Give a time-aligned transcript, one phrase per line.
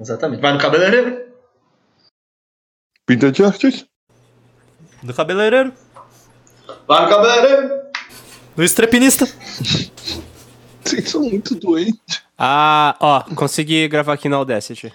[0.00, 0.40] Exatamente.
[0.40, 1.20] Vai no cabeleireiro?
[3.06, 3.84] Pinta de artes?
[5.02, 5.72] No cabeleireiro.
[6.86, 7.70] Vai no cabeleireiro?
[8.56, 9.26] No estrepinista.
[10.82, 12.22] Vocês são muito doentes.
[12.38, 14.92] Ah, ó, consegui gravar aqui na Audacity.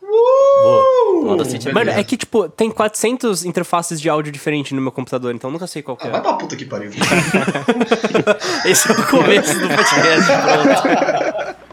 [0.00, 1.30] Boa.
[1.30, 5.32] Audacity é Mano, é que, tipo, tem 400 interfaces de áudio diferentes no meu computador,
[5.34, 6.12] então eu nunca sei qual que Ah, é.
[6.12, 6.90] vai pra puta que pariu.
[8.66, 10.26] Esse é o começo do podcast.
[10.42, 11.58] Pronto.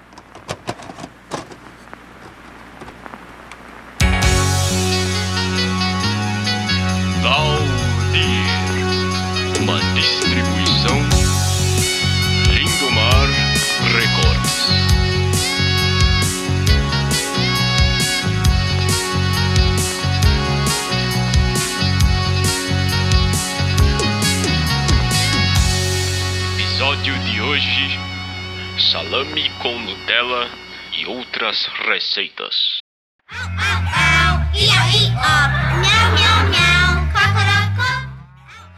[31.06, 32.56] e outras receitas.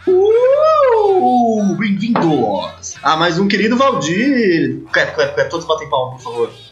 [0.07, 4.83] Uh, bem-vindos a mais um querido Valdir.
[4.91, 5.49] Clap, clap, clap.
[5.49, 6.66] Todos batem palma, por favor.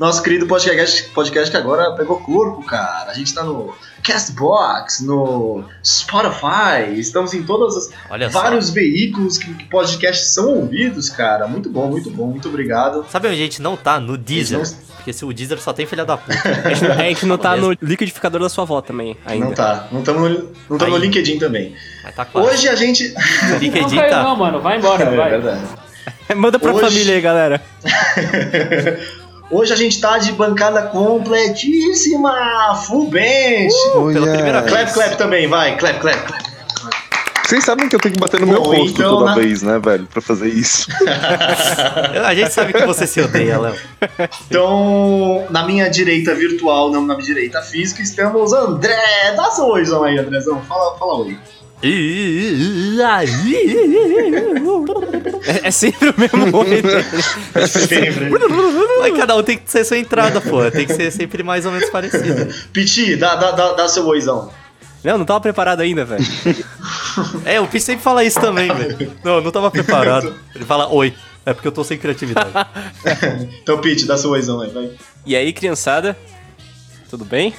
[0.00, 3.10] Nosso querido podcast, podcast que agora pegou corpo, cara.
[3.10, 8.40] A gente tá no Castbox, no Spotify, estamos em todos os Olha só.
[8.40, 11.46] vários veículos que, que podcasts são ouvidos, cara.
[11.46, 13.04] Muito bom, muito bom, muito obrigado.
[13.10, 14.00] Sabe onde a gente não tá?
[14.00, 14.62] No Deezer.
[14.96, 16.32] Porque se o Deezer só tem filha da puta.
[16.64, 19.44] A gente, a gente não tá no liquidificador da sua avó também, ainda.
[19.46, 20.96] Não tá, não estamos no, não tamo no.
[20.96, 21.74] LinkedIn também.
[22.02, 22.26] Mas tá.
[22.32, 23.06] Hoje a gente.
[23.12, 24.22] o Não LinkedIn caiu tá.
[24.22, 24.60] não, mano.
[24.60, 25.30] Vai embora, É vai.
[25.30, 25.60] verdade.
[26.34, 27.60] Manda pra Hoje- família aí, galera.
[29.50, 32.76] Hoje a gente tá de bancada completíssima!
[32.86, 33.74] Full bench!
[33.94, 34.34] Oh, pela yes.
[34.36, 34.72] primeira vez.
[34.72, 35.76] Clap, clap também, vai!
[35.76, 36.50] Clap, clap, clap.
[37.44, 39.60] Vocês sabem que eu tenho que bater no meu Bom, rosto então, toda na- vez,
[39.60, 40.06] né, velho?
[40.06, 40.86] Pra fazer isso.
[42.24, 43.74] A gente sabe que você se odeia, Léo.
[44.46, 49.34] Então, na minha direita virtual, não na minha direita física, estamos André!
[49.36, 50.62] Dá seu oizão aí, Andrezão.
[50.62, 51.36] Fala, fala oi.
[55.46, 57.66] É, é sempre o mesmo oi dele.
[57.66, 58.30] Sempre.
[59.00, 60.70] Mas cada um tem que ser sua entrada, pô.
[60.70, 62.52] Tem que ser sempre mais ou menos parecido.
[62.72, 64.50] Piti, dá, dá, dá, dá seu oizão.
[65.02, 66.24] Não, não tava preparado ainda, velho.
[67.46, 69.12] É, o Pi sempre fala isso também, velho.
[69.24, 70.34] Não, não tava preparado.
[70.54, 71.14] Ele fala oi.
[71.46, 72.50] É porque eu tô sem criatividade.
[73.62, 74.90] Então, Piti, dá seu oizão aí, vai.
[75.24, 76.16] E aí, criançada?
[77.08, 77.54] Tudo bem?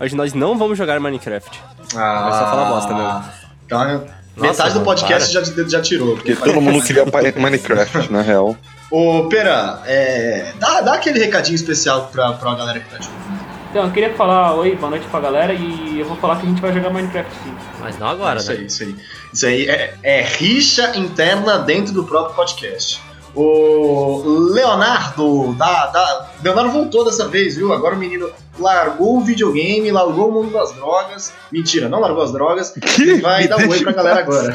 [0.00, 1.60] Hoje nós não vamos jogar Minecraft.
[1.94, 3.43] Ah, Vai só falar bosta mesmo.
[3.66, 4.04] Então,
[4.36, 6.14] metade do mano, podcast já, já tirou.
[6.16, 7.04] Porque todo mundo queria
[7.36, 8.56] Minecraft, na real.
[8.90, 13.44] Ô, Pera, é, dá, dá aquele recadinho especial pra, pra galera que tá te ouvindo.
[13.70, 16.48] Então, eu queria falar oi, boa noite pra galera e eu vou falar que a
[16.48, 17.54] gente vai jogar Minecraft sim.
[17.80, 18.58] Mas não agora, isso né?
[18.58, 18.96] aí, isso aí.
[19.32, 23.02] Isso aí é, é rixa interna dentro do próprio podcast.
[23.34, 24.22] O
[24.52, 27.72] Leonardo, da, da, Leonardo voltou dessa vez, viu?
[27.72, 31.32] Agora o menino largou o videogame, largou o mundo das drogas.
[31.50, 32.70] Mentira, não largou as drogas.
[32.70, 33.14] Que?
[33.20, 34.54] Vai Me dar um oi pra galera agora.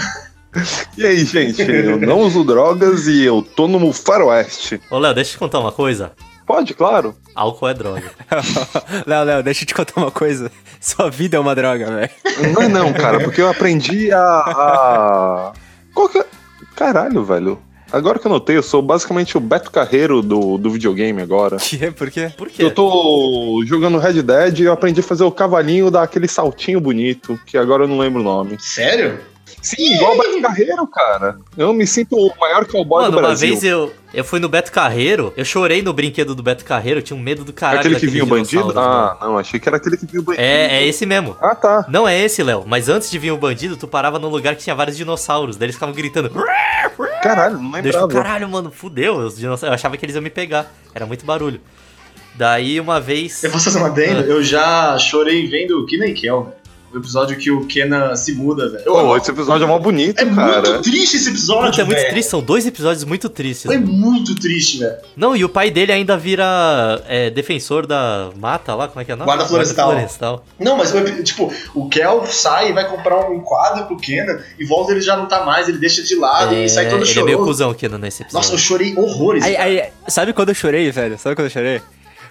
[0.98, 1.62] E aí, gente?
[1.62, 4.82] Eu não uso drogas e eu tô no faroeste.
[4.90, 6.14] Ô, Léo, deixa eu te contar uma coisa.
[6.46, 7.16] Pode, claro.
[7.36, 8.12] Álcool é droga.
[9.06, 10.52] Léo, Léo, deixa eu te contar uma coisa.
[10.82, 12.12] Sua vida é uma droga, velho.
[12.54, 14.20] Não é não, cara, porque eu aprendi a...
[14.20, 15.54] a...
[15.94, 16.26] Qual que é...
[16.76, 17.62] Caralho, velho.
[17.92, 21.58] Agora que eu notei, eu sou basicamente o Beto Carreiro do, do videogame agora.
[21.70, 21.92] Que é?
[21.92, 22.32] Por quê?
[22.36, 22.64] Por quê?
[22.64, 27.40] Eu tô jogando Red Dead e eu aprendi a fazer o cavalinho daquele saltinho bonito,
[27.46, 28.58] que agora eu não lembro o nome.
[28.60, 29.20] Sério?
[29.62, 31.38] Sim, igual o Beto Carreiro, cara.
[31.58, 33.50] Eu me sinto o maior cowboy Mano, do uma Brasil.
[33.50, 37.04] vez eu, eu fui no Beto Carreiro, eu chorei no brinquedo do Beto Carreiro, eu
[37.04, 37.80] tinha um medo do caralho.
[37.82, 38.68] aquele que vinha o bandido?
[38.68, 38.80] mano.
[38.80, 40.42] Ah, não, achei que era aquele que vinha o bandido.
[40.44, 41.36] É, é esse mesmo.
[41.42, 41.86] Ah, tá.
[41.90, 42.64] Não é esse, Léo.
[42.66, 45.58] Mas antes de vir o bandido, tu parava num lugar que tinha vários dinossauros.
[45.58, 46.32] Daí eles ficavam gritando.
[47.22, 48.08] Caralho, não lembrava.
[48.08, 49.18] caralho, mano, fudeu.
[49.18, 49.64] Os dinossauros.
[49.72, 50.72] Eu achava que eles iam me pegar.
[50.96, 51.60] Era muito barulho.
[52.36, 53.44] Daí uma vez.
[53.44, 54.22] Eu posso fazer uma adendo?
[54.22, 56.59] Eu já chorei vendo o Kenan e Kel, velho.
[56.92, 58.84] O episódio que o Kenan se muda, velho.
[58.84, 60.70] Pô, esse episódio é mó bonito, É cara.
[60.72, 62.10] muito triste esse episódio, Puta, é muito velho.
[62.10, 63.66] triste, são dois episódios muito tristes.
[63.68, 64.96] Foi muito triste, velho.
[65.16, 66.44] Não, e o pai dele ainda vira
[67.08, 69.28] é, defensor da mata lá, como é que é o nome?
[69.28, 69.92] Guarda florestal.
[69.92, 70.46] florestal.
[70.60, 70.92] Não, mas
[71.24, 75.16] tipo, o Kel sai e vai comprar um quadro pro Kenan e volta ele já
[75.16, 77.26] não tá mais, ele deixa de lado É, e sai todo ele é choroso.
[77.26, 78.34] meio cuzão aqui nesse episódio.
[78.34, 79.44] Nossa, eu chorei horrores.
[79.44, 79.70] Aí, cara.
[79.70, 81.18] aí, sabe quando eu chorei, velho?
[81.20, 81.82] Sabe quando eu chorei?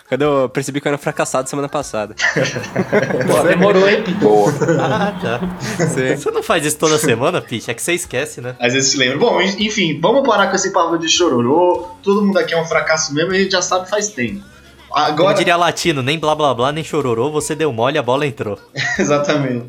[0.08, 2.14] Quando eu percebi que eu era um fracassado semana passada.
[3.30, 4.18] Pô, demorou, hein, Pito?
[4.20, 4.50] Boa.
[4.80, 5.86] Ah, tá.
[5.86, 6.16] Sim.
[6.16, 7.70] Você não faz isso toda semana, Pete?
[7.70, 8.56] É que você esquece, né?
[8.58, 9.18] Às vezes se lembra.
[9.18, 11.88] Bom, en- enfim, vamos parar com esse papo de chororô.
[12.02, 14.42] Todo mundo aqui é um fracasso mesmo e a gente já sabe faz tempo.
[14.88, 18.26] Como Agora, diria latino, nem blá blá blá, nem chororô, você deu mole, a bola
[18.26, 18.58] entrou.
[18.98, 19.66] exatamente.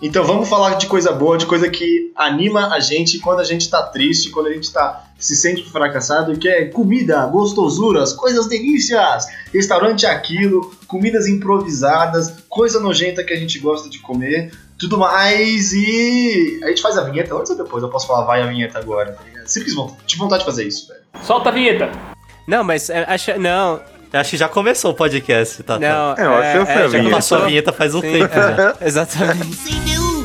[0.00, 3.68] Então vamos falar de coisa boa, de coisa que anima a gente quando a gente
[3.68, 9.26] tá triste, quando a gente tá se sente fracassado e quer comida, gostosuras, coisas delícias,
[9.52, 15.72] restaurante é aquilo, comidas improvisadas, coisa nojenta que a gente gosta de comer, tudo mais
[15.72, 17.82] e a gente faz a vinheta antes ou depois?
[17.82, 19.46] Eu posso falar vai a vinheta agora, tá ligado?
[19.48, 21.00] Simples vontade, tive vontade de fazer isso, velho.
[21.22, 21.90] Solta a vinheta.
[22.46, 23.38] Não, mas é, acho.
[23.38, 23.80] Não,
[24.12, 25.78] Eu Acho que já começou o podcast, tá?
[25.78, 26.14] não.
[26.16, 27.10] É, eu acho que eu fui a já vinheta.
[27.16, 27.46] Passou a começou.
[27.48, 28.76] vinheta faz um Sim, tempo já.
[28.80, 30.17] é, exatamente.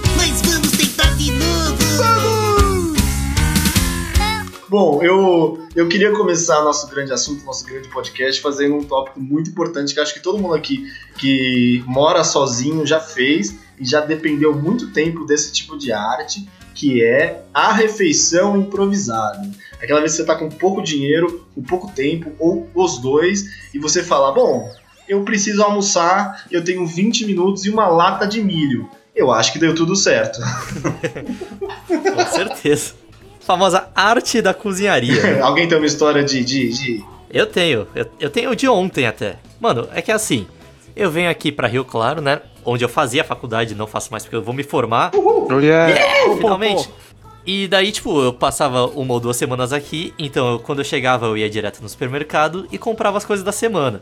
[4.74, 9.52] Bom, eu, eu queria começar nosso grande assunto, nosso grande podcast, fazendo um tópico muito
[9.52, 14.52] importante que acho que todo mundo aqui que mora sozinho já fez e já dependeu
[14.52, 19.48] muito tempo desse tipo de arte, que é a refeição improvisada.
[19.80, 23.78] Aquela vez que você tá com pouco dinheiro, com pouco tempo, ou os dois, e
[23.78, 24.68] você fala, bom,
[25.08, 28.90] eu preciso almoçar, eu tenho 20 minutos e uma lata de milho.
[29.16, 30.40] Eu acho que deu tudo certo.
[31.86, 33.03] Com certeza.
[33.46, 35.42] Famosa arte da cozinharia.
[35.44, 39.38] Alguém tem uma história de- de- de Eu tenho, eu, eu tenho de ontem até.
[39.60, 40.46] Mano, é que assim,
[40.96, 42.42] eu venho aqui pra Rio Claro, né?
[42.66, 45.94] Onde eu fazia faculdade, não faço mais porque eu vou me formar, Oh, yeah.
[46.38, 46.90] finalmente.
[47.46, 51.26] E daí, tipo, eu passava uma ou duas semanas aqui, então eu- quando eu chegava
[51.26, 54.02] eu ia direto no supermercado e comprava as coisas da semana.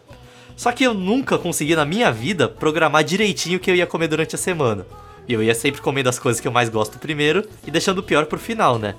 [0.55, 4.07] Só que eu nunca consegui na minha vida programar direitinho o que eu ia comer
[4.07, 4.85] durante a semana.
[5.27, 8.03] E eu ia sempre comendo as coisas que eu mais gosto primeiro e deixando o
[8.03, 8.94] pior pro final, né?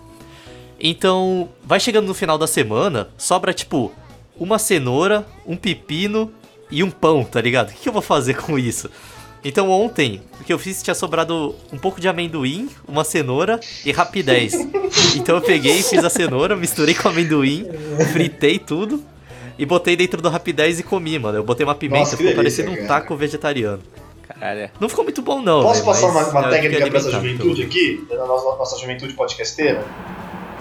[0.85, 3.93] Então, vai chegando no final da semana, sobra tipo
[4.37, 6.33] uma cenoura, um pepino
[6.69, 7.71] e um pão, tá ligado?
[7.73, 8.91] O que eu vou fazer com isso?
[9.45, 13.93] Então ontem, o que eu fiz tinha sobrado um pouco de amendoim, uma cenoura e
[13.93, 14.55] rapidez.
[15.17, 17.67] Então eu peguei, fiz a cenoura, misturei com amendoim,
[18.13, 19.03] fritei tudo
[19.59, 21.39] e botei dentro do rapidez e comi, mano.
[21.39, 23.01] Eu botei uma pimenta, Nossa, ficou delícia, parecendo um cara.
[23.01, 23.83] taco vegetariano.
[24.23, 24.71] Caralho.
[24.79, 27.11] Não ficou muito bom não, Posso velho, passar uma, mas uma eu técnica pra essa
[27.11, 28.07] juventude aqui?
[28.09, 29.85] Da nossa, nossa juventude podcasteira?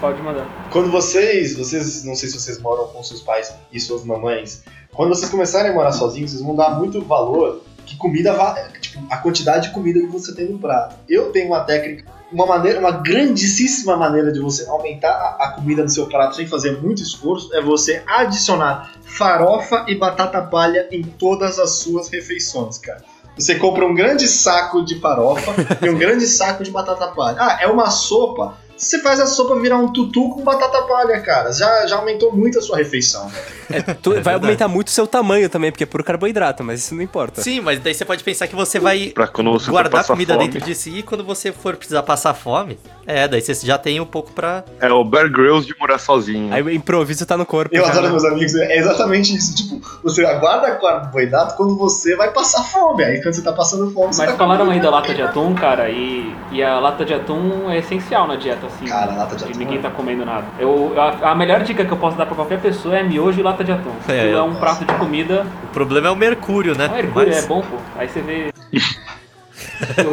[0.02, 0.68] Pode mandar.
[0.72, 5.10] Quando vocês, vocês, não sei se vocês moram com seus pais e suas mamães, quando
[5.10, 8.34] vocês começarem a morar sozinhos, vocês vão dar muito valor que comida,
[8.80, 10.96] tipo, a quantidade de comida que você tem no prato.
[11.08, 15.88] Eu tenho uma técnica, uma maneira, uma grandíssima maneira de você aumentar a comida no
[15.88, 21.60] seu prato sem fazer muito esforço, é você adicionar farofa e batata palha em todas
[21.60, 23.04] as suas refeições, cara.
[23.36, 27.36] Você compra um grande saco de farofa e um grande saco de batata palha.
[27.38, 28.58] Ah, é uma sopa.
[28.82, 31.52] Você faz a sopa virar um tutu com batata palha, cara.
[31.52, 33.30] Já, já aumentou muito a sua refeição.
[33.70, 34.44] É, tu- vai verdade.
[34.46, 37.40] aumentar muito o seu tamanho também, porque é puro carboidrato, mas isso não importa.
[37.40, 40.48] Sim, mas daí você pode pensar que você vai você guardar comida fome.
[40.48, 42.76] dentro de si e quando você for precisar passar fome,
[43.06, 44.64] é, daí você já tem um pouco pra.
[44.80, 46.52] É o Bear Grylls de morar sozinho.
[46.52, 47.74] Aí o improviso tá no corpo.
[47.74, 49.54] Eu já, adoro meus amigos, é exatamente isso.
[49.54, 53.04] Tipo, você guarda carboidrato quando você vai passar fome.
[53.04, 55.54] Aí quando você tá passando fome, você Mas tá falaram aí da lata de atum,
[55.54, 58.86] cara, e, e a lata de atum é essencial na dieta, assim.
[58.86, 60.46] Cara, lata de atum ninguém é- tá comendo nada.
[60.58, 63.42] Eu, a, a melhor dica que eu posso dar pra qualquer pessoa é miojo e
[63.42, 63.90] lata de atum.
[64.08, 65.46] É, É, é um prato de comida.
[65.64, 66.88] O problema é o mercúrio, né?
[66.88, 67.76] Não, mercúrio Mas- é bom, pô.
[67.96, 68.52] Aí você vê.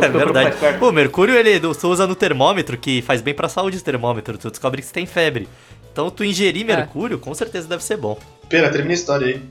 [0.04, 0.56] É verdade.
[0.80, 4.38] Pô, mercúrio ele tu usa no termômetro, que faz bem pra saúde o termômetro.
[4.38, 5.48] Tu descobre que você tem febre.
[5.92, 8.18] Então tu ingerir mercúrio, com certeza deve ser bom.
[8.48, 9.42] Pera, termina a história aí.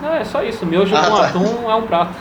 [0.00, 0.64] Não, é só isso.
[0.64, 1.26] Miojo Ah, com tá.
[1.28, 2.14] atum é um prato.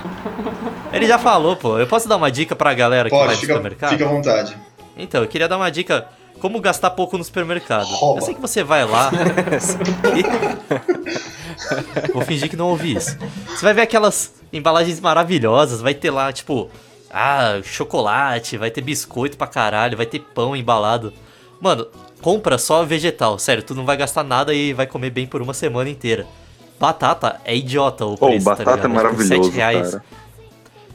[0.92, 1.78] Ele já falou, pô.
[1.78, 3.90] Eu posso dar uma dica pra galera que vai Pode, no supermercado?
[3.92, 4.58] fica à vontade.
[4.98, 6.08] Então, eu queria dar uma dica.
[6.40, 7.88] Como gastar pouco no supermercado.
[7.88, 8.20] Rouba.
[8.20, 9.10] Eu sei que você vai lá.
[12.14, 13.18] Vou fingir que não ouvi isso.
[13.48, 15.80] Você vai ver aquelas embalagens maravilhosas.
[15.80, 16.70] Vai ter lá, tipo,
[17.10, 21.14] ah, chocolate, vai ter biscoito pra caralho, vai ter pão embalado.
[21.62, 21.88] Mano,
[22.22, 23.40] compra só vegetal.
[23.40, 26.28] Sério, tu não vai gastar nada e vai comer bem por uma semana inteira.
[26.78, 28.82] Batata é idiota o preço, tá batata é ligado?
[28.82, 29.92] Tipo, maravilhoso, reais.
[29.92, 30.04] cara.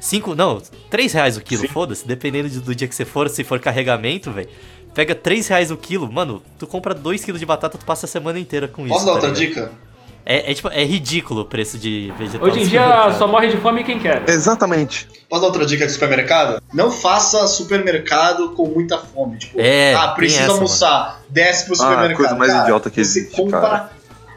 [0.01, 3.45] Cinco, não, 3 reais o quilo, foda-se, dependendo de- do dia que você for, se
[3.45, 4.49] for carregamento, velho.
[4.95, 8.09] Pega 3 reais o quilo, mano, tu compra 2 quilos de batata, tu passa a
[8.09, 8.95] semana inteira com isso.
[8.95, 9.67] Posso dar tá outra ligado?
[9.69, 9.91] dica?
[10.27, 12.47] É, é, tipo, é ridículo o preço de vegetal.
[12.47, 14.23] Hoje em dia só morre de fome quem quer.
[14.29, 15.09] Exatamente.
[15.29, 16.63] Posso dar outra dica de supermercado?
[16.75, 19.39] Não faça supermercado com muita fome.
[19.39, 21.23] Tipo, É, ah, essa, almoçar.
[21.29, 22.17] Desce pro Ah, supermercado.
[22.17, 23.91] coisa mais Cara, idiota que você existe, compra cara.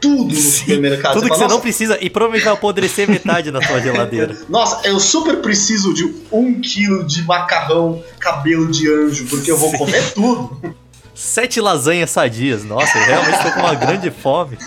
[0.04, 1.14] Tudo no supermercado.
[1.14, 4.36] Tudo que você não "Nossa, precisa e provavelmente vai apodrecer metade na tua geladeira.
[4.48, 9.70] Nossa, eu super preciso de um quilo de macarrão cabelo de anjo, porque eu vou
[9.70, 9.78] Sim.
[9.78, 10.74] comer tudo.
[11.14, 14.58] Sete lasanhas sadias, nossa, eu realmente tô com uma grande fome.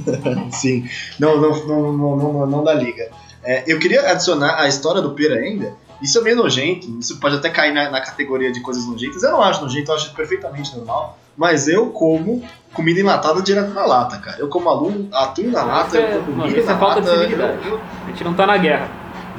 [0.50, 3.08] Sim, não, não, não, não, não, não, não dá liga.
[3.44, 5.74] É, eu queria adicionar a história do pera ainda.
[6.02, 9.22] Isso é meio nojento, isso pode até cair na, na categoria de coisas nojentas.
[9.22, 11.16] Eu não acho nojento, eu acho perfeitamente normal.
[11.36, 14.36] Mas eu como comida enlatada direto na lata, cara.
[14.38, 17.08] Eu como aluno, atum na lata, é- eu como milho isso é na falta de
[17.08, 17.58] lata, civilidade.
[17.64, 18.88] eu- eu- A gente não tá na guerra.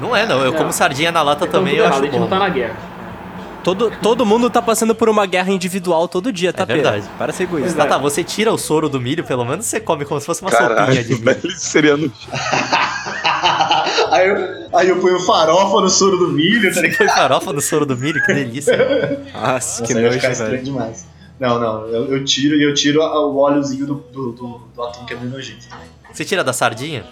[0.00, 0.58] Não é, não, eu Não.
[0.58, 2.20] como sardinha na lata Então, também, eu errado, acho a gente bom.
[2.20, 2.74] não tá na guerra.
[3.62, 6.82] todo, todo mundo tá passando por uma guerra individual todo dia, tá, Pedro?
[6.82, 7.08] verdade.
[7.16, 7.74] Para ser egoísta.
[7.82, 10.42] Tá, tá, você tira o soro do milho, pelo menos você come como se fosse
[10.42, 11.50] uma sopinha de Caralho, milho.
[11.56, 12.12] seria no
[14.12, 14.36] aí, eu,
[14.78, 16.96] aí eu ponho farofa no soro do milho, tá ligado?
[16.98, 18.76] Foi farofa no soro do milho, que delícia.
[19.34, 20.62] Nossa, que Nossa, aí vai nojo, velho.
[20.64, 21.06] demais.
[21.40, 24.82] Não, não, eu, eu tiro e eu tiro a- o óleozinho do, do, do, do
[24.82, 25.86] atum que é meio nojento também.
[26.12, 27.04] Você tira da sardinha?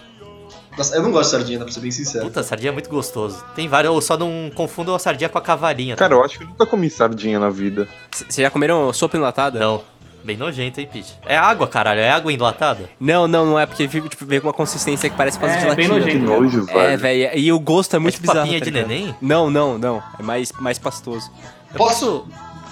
[0.77, 2.25] Nossa, eu não gosto de sardinha, pra ser bem sincero.
[2.25, 3.43] Puta, sardinha é muito gostoso.
[3.55, 5.95] Tem vários, eu só não confundo a sardinha com a cavalinha.
[5.95, 5.99] tá?
[6.05, 7.87] Cara, eu acho que eu nunca comi sardinha na vida.
[8.11, 9.59] Vocês já comeram sopa enlatada?
[9.59, 9.81] Não.
[10.23, 11.13] Bem nojento, hein, Pete?
[11.25, 11.99] É água, caralho.
[11.99, 12.89] É água enlatada?
[12.97, 15.59] Não, não, não é, porque veio, tipo, veio com uma consistência que parece quase É,
[15.59, 15.75] gelatina.
[15.75, 16.25] bem Que nojento.
[16.25, 16.41] tá ligado?
[16.41, 16.79] nojo, velho.
[16.79, 18.39] É, velho, e o gosto é muito tipo bizarro.
[18.39, 19.13] papinha tá de neném?
[19.21, 20.01] Não, não, não.
[20.17, 21.29] É mais, mais pastoso.
[21.71, 22.25] Eu Posso?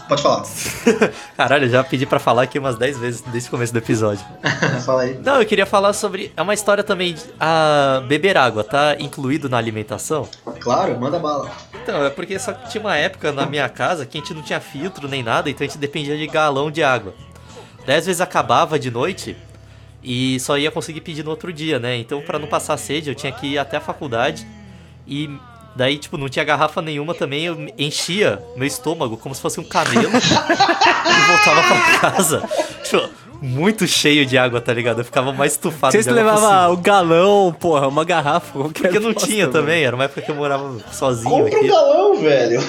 [0.08, 0.43] Pode falar.
[1.38, 4.25] Caralho, eu já pedi pra falar aqui umas 10 vezes desde o começo do episódio.
[4.86, 5.20] Fala aí.
[5.24, 6.31] Não, eu queria falar sobre.
[6.36, 7.13] É uma história também.
[7.13, 10.27] de- A beber água tá incluído na alimentação?
[10.60, 11.50] Claro, manda bala.
[11.81, 14.41] Então, é porque só que tinha uma época na minha casa que a gente não
[14.41, 17.13] tinha filtro nem nada, então a gente dependia de galão de água.
[17.86, 19.36] Daí às vezes acabava de noite
[20.03, 21.96] e só ia conseguir pedir no outro dia, né?
[21.98, 24.46] Então, pra não passar sede, eu tinha que ir até a faculdade
[25.08, 25.29] e
[25.75, 29.63] daí, tipo, não tinha garrafa nenhuma também, eu enchia meu estômago como se fosse um
[29.63, 32.44] camelo e voltava pra casa.
[32.84, 33.10] Tipo,
[33.42, 35.00] muito cheio de água, tá ligado?
[35.00, 38.51] Eu ficava mais estufado Vocês levavam o galão, porra, uma garrafa.
[38.51, 39.54] qualquer Porque não tinha mano.
[39.54, 41.68] também, era uma época que eu morava sozinho Compra um aqui.
[41.68, 42.63] galão, velho.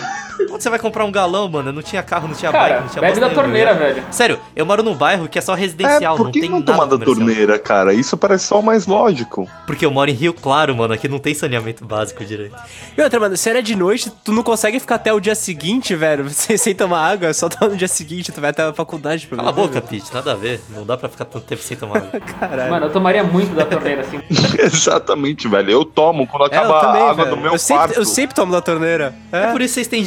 [0.52, 1.70] Onde você vai comprar um galão, mano?
[1.70, 3.42] Eu não tinha carro, não tinha Cara, bike, não tinha bebe da nenhuma.
[3.42, 4.04] torneira, velho.
[4.10, 6.58] Sério, eu moro num bairro que é só residencial, É, por não que tem não
[6.60, 7.94] nada tomar da torneira, cara?
[7.94, 9.48] Isso parece só o mais lógico.
[9.66, 12.54] Porque eu moro em Rio Claro, mano, aqui não tem saneamento básico direito.
[12.96, 15.94] E outra, mano, se era de noite, tu não consegue ficar até o dia seguinte,
[15.94, 19.26] velho, sem, sem tomar água, só tá no dia seguinte, tu vai até a faculdade.
[19.28, 20.60] Cala a boca, Pete, nada a ver.
[20.70, 22.20] Não dá pra ficar tanto tempo sem tomar água.
[22.38, 22.70] Caralho.
[22.70, 24.20] Mano, eu tomaria muito da torneira, assim.
[24.58, 25.70] Exatamente, velho.
[25.70, 27.36] Eu tomo quando É, eu acaba também, a água velho.
[27.36, 27.98] do meu eu sempre, quarto.
[27.98, 29.14] eu sempre tomo da torneira.
[29.30, 30.04] É por isso que vocês têm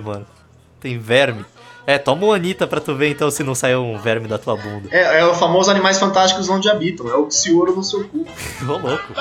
[0.00, 0.26] mano.
[0.80, 1.44] Tem verme.
[1.86, 4.56] É, toma uma Anitta pra tu ver então se não saiu um verme da tua
[4.56, 4.88] bunda.
[4.90, 7.08] É, é o famoso Animais Fantásticos onde habitam.
[7.10, 8.24] É o Xioro no seu cu.
[8.66, 9.12] Ô, louco.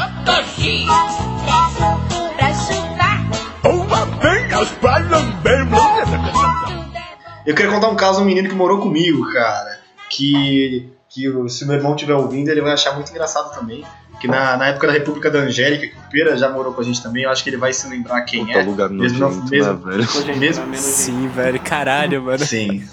[7.46, 9.80] Eu queria contar um caso de um menino que morou comigo, cara.
[10.10, 13.84] Que, que o- se meu irmão estiver ouvindo, ele vai achar muito engraçado também.
[14.24, 16.84] Que na, na época da República da Angélica, que o Pera já morou com a
[16.86, 18.64] gente também, eu acho que ele vai se lembrar quem Puta é.
[18.64, 20.38] lugar mesmo nojento, mesmo- né, velho?
[20.40, 20.78] Mesmo- né?
[20.78, 22.40] Sim, velho, caralho, mano.
[22.40, 22.88] Sim.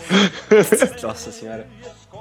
[1.01, 1.69] Nossa senhora.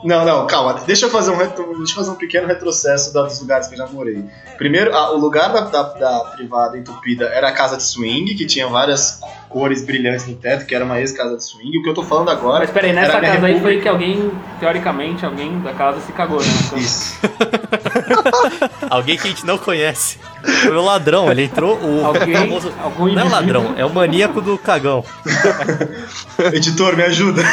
[0.03, 0.75] Não, não, calma.
[0.85, 3.79] Deixa eu fazer um, retro- deixa eu fazer um pequeno retrocesso dos lugares que eu
[3.79, 4.23] já morei.
[4.59, 8.45] Primeiro, a- o lugar da, da- da privada entupida era a casa de swing, que
[8.45, 11.77] tinha várias cores brilhantes no teto, que era uma ex-casa de swing.
[11.79, 12.59] O que eu tô falando agora.
[12.59, 16.39] Mas peraí, era nessa casa aí foi que alguém, teoricamente, alguém da casa se cagou,
[16.39, 16.47] né?
[16.77, 17.17] Isso.
[18.89, 20.17] Alguém que a gente não conhece.
[20.63, 22.73] Foi o ladrão, ele entrou, o Alguém, famoso...
[22.81, 25.03] algum Não é indivíduo- ladrão, é o maníaco do cagão.
[26.53, 27.43] Editor, me ajuda.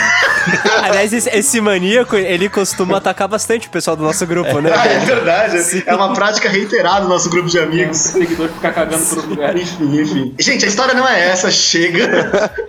[0.82, 4.70] Aliás, esse, esse maníaco, ele costuma atacar bastante o pessoal do nosso grupo, né?
[4.74, 5.82] Ah, é verdade.
[5.86, 7.96] É uma prática reiterada no nosso grupo de É, amigos.
[7.98, 9.56] seguidor ficar cagando por outro lugar.
[9.56, 10.34] Enfim, enfim.
[10.38, 11.85] Gente, a história não é essa, chega.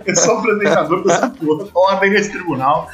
[0.06, 1.68] Eu sou o apresentador dessa porra.
[1.74, 2.88] Ordem nesse tribunal.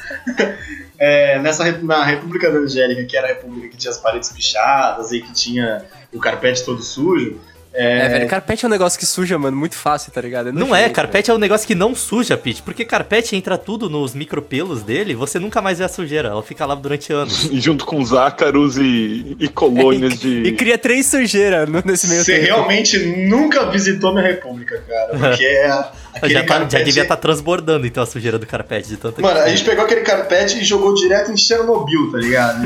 [0.98, 5.12] É, nessa, na República da Angélica, que era a república que tinha as paredes pichadas
[5.12, 7.40] e que tinha o carpete todo sujo.
[7.76, 10.52] É, velho, carpete é um negócio que suja, mano, muito fácil, tá ligado?
[10.52, 12.62] Não é, carpete é um negócio que não suja, Pete.
[12.62, 16.28] Porque carpete entra tudo nos micropelos dele, você nunca mais vê a sujeira.
[16.28, 17.46] Ela fica lá durante anos.
[17.50, 20.42] E junto com os ácaros e, e colônias de.
[20.44, 22.46] E cria três sujeiras nesse meio Você tempo.
[22.46, 22.96] realmente
[23.28, 25.18] nunca visitou minha república, cara.
[25.18, 25.70] Porque é
[26.14, 29.34] aquele Já, tá- já devia estar transbordando então a sujeira do carpete de tanta Mano,
[29.34, 32.64] que- a gente pegou aquele carpete e jogou direto em Chernobyl, tá ligado?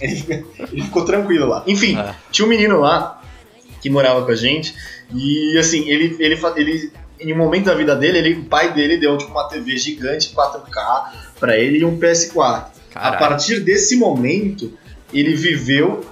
[0.00, 0.44] Ele
[0.82, 1.62] ficou tranquilo lá.
[1.68, 2.14] Enfim, É.
[2.32, 3.20] tinha um menino lá
[3.84, 4.74] que morava com a gente
[5.14, 8.96] e assim, ele, ele, ele em um momento da vida dele, ele, o pai dele
[8.96, 12.38] deu tipo, uma TV gigante 4K pra ele e um PS4.
[12.38, 13.18] A Caralho.
[13.18, 14.72] partir desse momento,
[15.12, 16.02] ele viveu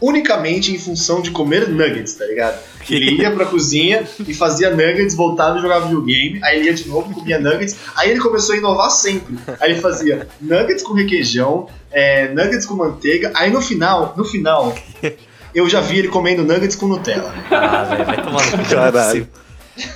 [0.00, 2.58] unicamente em função de comer nuggets, tá ligado?
[2.88, 6.88] Ele ia pra cozinha e fazia nuggets, voltava e jogava videogame, aí ele ia de
[6.88, 9.36] novo, comia nuggets, aí ele começou a inovar sempre.
[9.60, 14.74] Aí ele fazia nuggets com requeijão, é, nuggets com manteiga, aí no final, no final,
[15.58, 17.32] eu já vi ele comendo nuggets com Nutella.
[17.50, 18.56] Ah, velho, vai tomar no cu.
[18.60, 19.28] é Caralho.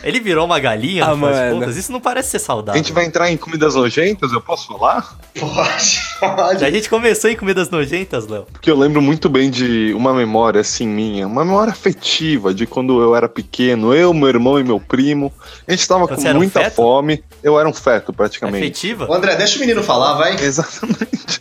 [0.05, 1.61] Ele virou uma galinha, Ah, no final das mano.
[1.61, 1.77] contas.
[1.79, 2.79] Isso não parece ser A saudável.
[2.79, 5.17] gente vai entrar em comidas nojentas, eu posso falar?
[5.39, 6.63] Pode, pode.
[6.67, 8.47] A gente começou em comidas nojentas, Léo.
[8.53, 13.01] Porque eu lembro muito bem de uma memória assim minha, uma memória afetiva de quando
[13.01, 15.33] eu era pequeno, eu, meu irmão e meu primo.
[15.67, 16.75] A gente tava Você com um muita feto?
[16.75, 17.25] fome.
[17.43, 18.63] Eu era um feto, praticamente.
[18.65, 19.07] Afetiva?
[19.09, 20.37] Ô, André, deixa o menino falar, vai.
[20.45, 21.41] Exatamente.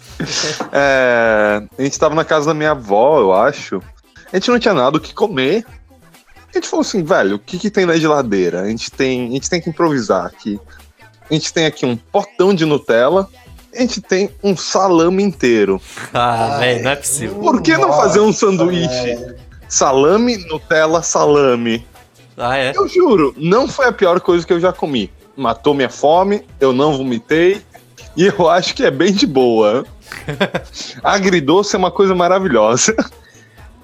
[0.71, 3.81] É, a gente tava na casa da minha avó, eu acho.
[4.31, 5.65] A gente não tinha nada o que comer.
[6.49, 8.61] A gente falou assim, velho, o que, que tem na geladeira?
[8.61, 10.59] A gente tem, a gente tem que improvisar aqui.
[11.29, 13.29] a gente tem aqui um potão de Nutella,
[13.73, 15.79] a gente tem um salame inteiro.
[16.13, 17.39] Ah, velho, não é possível.
[17.39, 19.35] Por que não fazer um sanduíche?
[19.67, 21.85] Salame, Nutella, salame.
[22.35, 22.73] Ah, é?
[22.75, 25.11] Eu juro, não foi a pior coisa que eu já comi.
[25.35, 27.61] Matou minha fome, eu não vomitei,
[28.17, 29.85] e eu acho que é bem de boa.
[31.03, 32.95] Agridoce é uma coisa maravilhosa.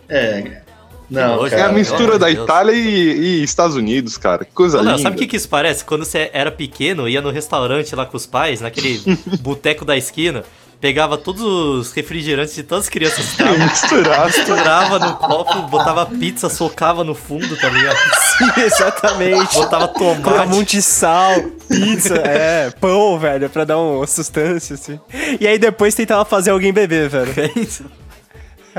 [0.10, 0.62] É.
[1.10, 2.32] Não, nojo, É a mistura da.
[2.32, 4.44] Itália e, e Estados Unidos, cara.
[4.44, 5.04] Que coisa Ô, Léo, linda.
[5.04, 5.86] sabe o que, que isso parece?
[5.86, 9.00] Quando você era pequeno, ia no restaurante lá com os pais, naquele
[9.40, 10.44] boteco da esquina,
[10.82, 14.26] pegava todos os refrigerantes de todas as crianças que estavam, Misturar.
[14.26, 17.98] misturava no copo, botava pizza, socava no fundo, tá ligado?
[18.40, 19.54] Sim, exatamente.
[19.54, 20.50] Botava Colocava um tomate.
[20.58, 21.36] monte de sal,
[21.70, 25.00] pizza, é, pão, velho, pra dar uma sustância, assim.
[25.40, 27.32] E aí depois tentava fazer alguém beber, velho.
[27.38, 27.86] É isso.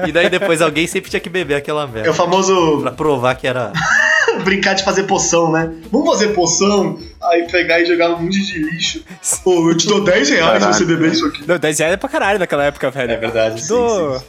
[0.07, 2.13] E daí depois alguém sempre tinha que beber aquela É o merda.
[2.15, 3.73] famoso Pra provar que era.
[4.45, 5.71] brincar de fazer poção, né?
[5.91, 9.03] Vamos fazer poção, aí pegar e jogar num monte de lixo.
[9.43, 11.45] Pô, eu te dou 10 reais se você beber isso aqui.
[11.47, 13.13] Não, 10 reais é pra caralho naquela época, velho.
[13.13, 14.19] É verdade, Te sim, dou...
[14.19, 14.25] sim,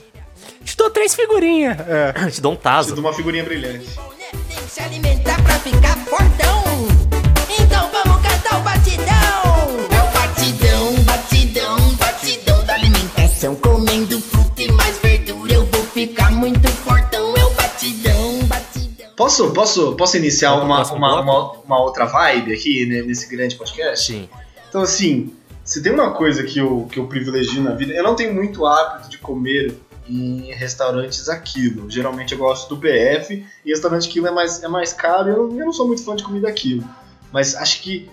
[0.63, 1.77] Te dou três figurinhas.
[1.79, 2.13] É.
[2.31, 2.95] Te dou um Te taso.
[2.95, 3.85] dou uma figurinha brilhante.
[4.49, 6.63] Tem que se alimentar pra ficar fortão.
[7.59, 9.87] Então vamos cantar o batidão.
[9.91, 13.55] É o batidão, batidão, batidão da alimentação.
[13.55, 13.96] Comendo
[19.17, 23.55] Posso, posso, posso iniciar pro uma, uma, uma, uma outra vibe aqui né, nesse grande
[23.55, 24.13] podcast?
[24.13, 24.29] Sim.
[24.69, 25.33] Então, assim,
[25.63, 28.63] se tem uma coisa que eu, que eu privilegio na vida, eu não tenho muito
[28.63, 29.75] hábito de comer
[30.07, 31.89] em restaurantes aquilo.
[31.89, 35.65] Geralmente eu gosto do PF e restaurante aquilo é mais, é mais caro eu, eu
[35.65, 36.87] não sou muito fã de comida aquilo.
[37.31, 38.07] Mas acho que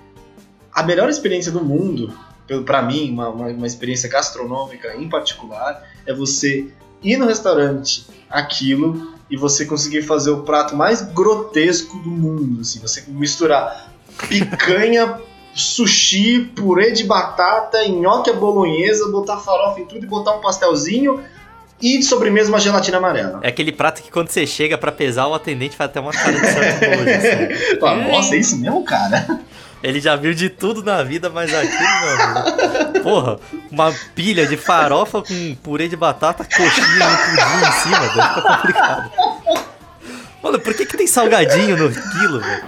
[0.72, 2.18] a melhor experiência do mundo,
[2.64, 6.66] pra mim, uma, uma, uma experiência gastronômica em particular, é você
[7.02, 12.60] ir no restaurante aquilo e você conseguir fazer o prato mais grotesco do mundo.
[12.60, 13.90] Assim, você misturar
[14.28, 15.18] picanha,
[15.54, 21.22] sushi, purê de batata, nhoque à bolonhesa, botar farofa em tudo e botar um pastelzinho
[21.80, 23.40] e de sobremesa uma gelatina amarela.
[23.42, 26.32] É aquele prato que quando você chega pra pesar, o atendente faz até uma cara
[26.32, 26.40] de
[26.96, 27.10] nojo.
[27.10, 28.10] assim.
[28.10, 29.40] Nossa, é isso mesmo, cara?
[29.84, 33.02] Ele já viu de tudo na vida, mas aquilo, meu amigo.
[33.02, 33.38] Porra,
[33.70, 38.42] uma pilha de farofa com purê de batata, coxinha no pudim em cima, deve ficar
[38.42, 39.10] complicado.
[40.42, 42.64] Mano, por que, que tem salgadinho no quilo, velho?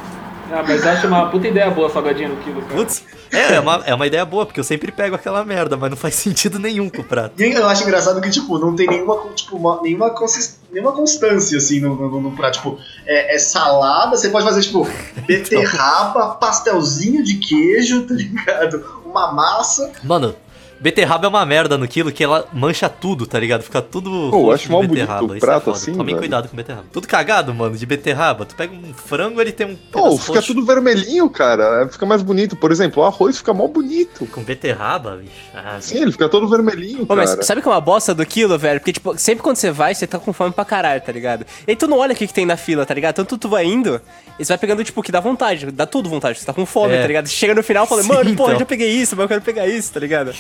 [0.52, 2.74] Ah, mas acho uma puta ideia boa salgadinho no quilo, cara.
[2.74, 5.90] Putz, é, é uma, é uma ideia boa, porque eu sempre pego aquela merda, mas
[5.90, 7.40] não faz sentido nenhum com o prato.
[7.42, 11.59] E eu acho engraçado que, tipo, não tem nenhuma, tipo, uma- nenhuma, consist- nenhuma constância,
[11.59, 12.59] assim, no, no, no prato.
[12.59, 14.88] Tipo, é, é salada, você pode fazer, tipo,
[15.26, 18.85] beterraba, pastelzinho de queijo, tá ligado?
[19.04, 19.90] Uma massa.
[20.04, 20.35] Mano,
[20.80, 23.62] beterraba é uma merda no quilo que ela mancha tudo, tá ligado?
[23.62, 24.28] Fica tudo.
[24.30, 25.76] Pô, acho de mó bonito beterraba, o isso prato foda.
[25.76, 26.18] assim, Tomem velho.
[26.18, 26.86] cuidado com beterraba.
[26.92, 28.44] Tudo cagado, mano, de beterraba.
[28.44, 29.76] Tu pega um frango, ele tem um.
[29.76, 30.54] Pô, pedaço fica roxo.
[30.54, 31.88] tudo vermelhinho, cara.
[31.88, 32.56] Fica mais bonito.
[32.56, 34.26] Por exemplo, o arroz fica mó bonito.
[34.26, 35.32] Com beterraba, bicho.
[35.54, 37.42] Ah, Sim, ele fica todo vermelhinho, Pô, mas cara.
[37.42, 38.80] sabe que é uma bosta do quilo, velho?
[38.80, 41.44] Porque, tipo, sempre quando você vai, você tá com fome pra caralho, tá ligado?
[41.66, 43.14] E aí tu não olha o que, que tem na fila, tá ligado?
[43.16, 44.00] Tanto tu vai indo,
[44.38, 46.38] e você vai pegando, tipo, o que dá vontade, dá tudo vontade.
[46.38, 47.00] Você tá com fome, É.
[47.00, 47.28] tá ligado?
[47.28, 48.58] Chega no final e fala, Sim, mano, pô, eu então.
[48.60, 50.34] já peguei isso, mas eu quero pegar isso, tá ligado?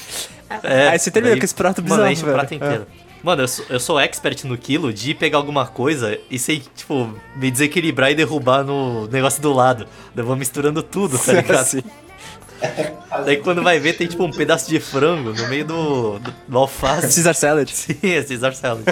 [0.62, 2.86] É, aí você termina daí- com esse prato Mano, bizarro, enche o prato inteiro.
[3.22, 7.12] Mano, eu sou, eu sou expert no quilo de pegar alguma coisa e sei, tipo,
[7.34, 9.86] me desequilibrar e derrubar no negócio do lado.
[10.14, 11.58] Eu vou misturando tudo, tá ligado?
[11.58, 11.82] Assim.
[13.24, 16.58] Daí quando vai ver, tem tipo um pedaço de frango no meio do, do, do
[16.58, 17.02] alface.
[17.14, 17.68] Caesar salad.
[17.72, 18.84] Sim, é Caesar salad.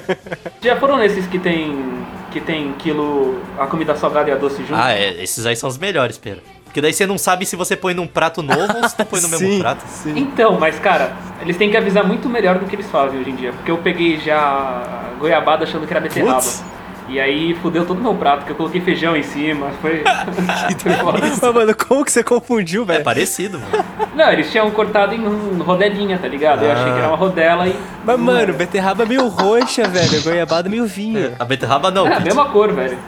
[0.63, 4.75] Já foram nesses que tem que tem quilo a comida salgada e a doce junto?
[4.75, 6.41] Ah, é, esses aí são os melhores, pera.
[6.75, 9.21] Porque daí você não sabe se você põe num prato novo ou se tu põe
[9.21, 9.85] no mesmo Sim, prato.
[9.87, 10.13] sim.
[10.19, 13.37] Então, mas cara, eles têm que avisar muito melhor do que eles fazem hoje em
[13.37, 13.53] dia.
[13.53, 14.83] Porque eu peguei já
[15.21, 16.35] goiabada achando que era beterraba.
[16.35, 16.65] Putz.
[17.09, 19.71] E aí fudeu todo o meu prato, porque eu coloquei feijão em cima.
[19.81, 20.03] Foi.
[21.39, 23.05] foi mano, como que você confundiu, É velho?
[23.05, 23.85] parecido, mano.
[24.17, 26.65] Não, eles tinham cortado em um- rodelinha, tá ligado?
[26.65, 27.77] Eu achei que era uma rodela e.
[28.05, 30.23] Mas, mano, beterraba é meio roxa, velho.
[30.25, 31.37] Goiabada meio vinho.
[31.39, 32.05] A beterraba não.
[32.09, 32.99] É a mesma cor, velho.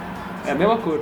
[0.46, 1.00] É a mesma cor.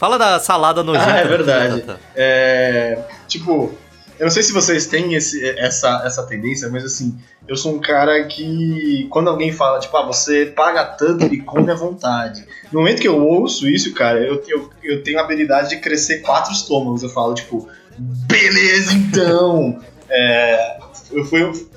[0.00, 1.12] Fala da salada nojenta.
[1.12, 1.82] Ah, é verdade.
[1.82, 2.00] Tata.
[2.16, 3.70] É, tipo,
[4.18, 7.78] eu não sei se vocês têm esse, essa, essa tendência, mas assim, eu sou um
[7.78, 12.46] cara que quando alguém fala, tipo, ah, você paga tanto e come à vontade.
[12.72, 16.20] No momento que eu ouço isso, cara, eu, eu, eu tenho a habilidade de crescer
[16.20, 17.02] quatro estômagos.
[17.02, 19.78] Eu falo, tipo, beleza então.
[20.12, 20.80] É,
[21.12, 21.68] eu fui,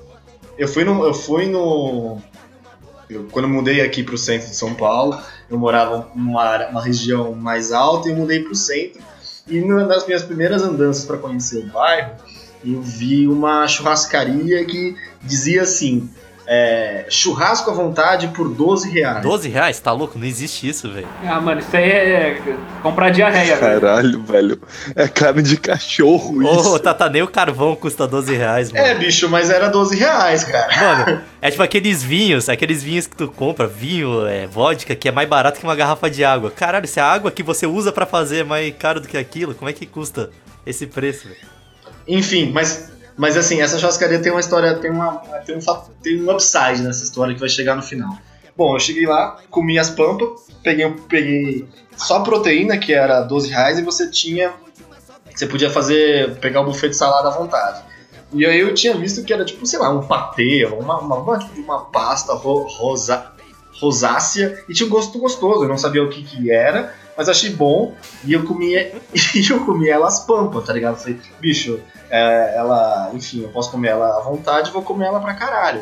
[0.57, 2.19] eu fui no, eu fui no,
[3.13, 5.19] eu, quando eu mudei aqui pro centro de São Paulo,
[5.53, 9.01] eu morava numa área- uma região mais alta e eu mudei pro centro.
[9.47, 12.11] E numa das minhas primeiras andanças para conhecer o bairro,
[12.65, 16.09] eu vi uma churrascaria que dizia assim:
[16.45, 19.21] é, churrasco à vontade por 12 reais.
[19.21, 19.79] 12 reais?
[19.79, 20.17] Tá louco?
[20.19, 21.07] Não existe isso, velho.
[21.25, 23.81] Ah, mano, isso aí é comprar diarreia, velho.
[23.81, 24.61] Caralho, velho.
[24.95, 26.79] É carne de cachorro Ô, isso.
[26.79, 28.85] Tata, nem o carvão custa 12 reais, mano.
[28.85, 30.75] É, bicho, mas era 12 reais, cara.
[31.05, 35.11] Mano, é tipo aqueles vinhos, aqueles vinhos que tu compra, vinho, é, vodka, que é
[35.11, 36.51] mais barato que uma garrafa de água.
[36.51, 39.55] Caralho, se a água que você usa pra fazer é mais caro do que aquilo,
[39.55, 40.29] como é que custa
[40.65, 41.53] esse preço, velho?
[42.07, 45.59] Enfim, mas, mas assim, essa churrascaria tem uma história, tem, uma, tem, um,
[46.01, 48.17] tem um upside nessa história que vai chegar no final.
[48.55, 50.29] Bom, eu cheguei lá, comi as pampas,
[50.63, 54.51] peguei, peguei só proteína, que era 12 reais, e você tinha.
[55.33, 56.35] Você podia fazer.
[56.37, 57.81] pegar o buffet de salada à vontade.
[58.31, 61.39] E aí eu tinha visto que era tipo, sei lá, um patê, uma, uma, uma,
[61.57, 63.31] uma pasta ro- rosa,
[63.79, 67.49] rosácea, e tinha um gosto gostoso, eu não sabia o que que era, mas achei
[67.51, 68.93] bom, e eu comia,
[69.35, 70.97] e eu comia ela às pampas, tá ligado?
[70.97, 75.33] Falei, bicho, é, ela, enfim, eu posso comer ela à vontade, vou comer ela pra
[75.33, 75.81] caralho.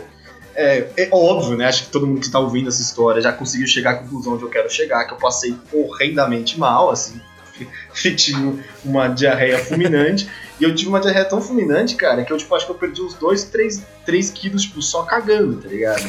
[0.53, 1.65] É, é óbvio, né?
[1.67, 4.43] Acho que todo mundo que está ouvindo essa história já conseguiu chegar à conclusão onde
[4.43, 7.21] eu quero chegar, que eu passei horrendamente mal, assim.
[8.17, 10.29] Tive uma diarreia fulminante.
[10.59, 13.01] e eu tive uma diarreia tão fulminante, cara, que eu tipo, acho que eu perdi
[13.01, 16.03] uns 2, 3, 3 quilos, tipo, só cagando, tá ligado?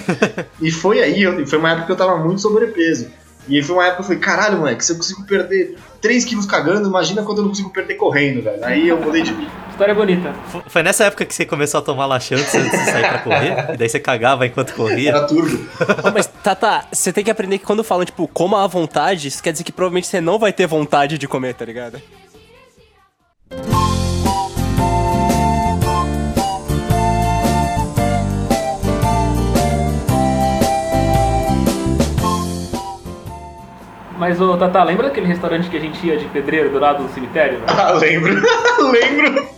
[0.60, 3.10] e foi aí, eu- foi uma época que eu tava muito sobrepeso.
[3.48, 6.24] E aí foi uma época que eu falei, caralho, moleque, se eu consigo perder 3
[6.24, 8.64] quilos cagando, imagina quando eu não consigo perder correndo, velho.
[8.64, 9.50] Aí eu mudei de vida.
[9.70, 10.28] História bonita.
[10.48, 13.74] F- Foi nessa época que você começou a tomar laxante antes de sair pra correr?
[13.74, 15.08] E daí você cagava enquanto corria?
[15.10, 15.56] Era turbo.
[16.06, 19.42] Ô, mas, Tata, você tem que aprender que quando falam, tipo, coma à vontade, isso
[19.42, 22.00] quer dizer que provavelmente você não vai ter vontade de comer, tá ligado?
[34.22, 37.12] Mas, ô, Tata, lembra daquele restaurante que a gente ia de pedreiro do lado do
[37.12, 37.58] cemitério?
[37.58, 37.64] velho?
[37.76, 38.32] Ah, lembro.
[38.92, 39.48] lembro.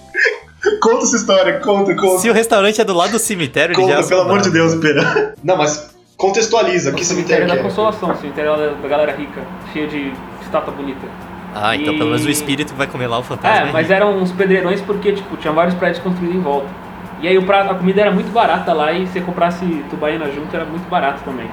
[0.80, 2.18] Conta essa história, conta, conta.
[2.20, 4.48] Se o restaurante é do lado do cemitério, ele já Conta, é pelo amor de.
[4.48, 5.34] Deus, Pera.
[5.44, 6.92] Não, mas contextualiza.
[6.92, 7.62] Que cemitério que da é?
[7.62, 9.42] Consolação, o cemitério da, da galera rica,
[9.74, 11.06] cheio de estátua bonita.
[11.54, 13.68] Ah, então E- pelo menos o espírito que vai comer lá o fantasma.
[13.68, 13.92] É, mas rico.
[13.92, 16.68] eram uns pedreirões porque, tipo, tinha vários prédios construídos em volta.
[17.20, 20.24] E aí o prato, a comida era muito barata lá e se você comprasse tubaína
[20.30, 21.50] junto era muito barato também.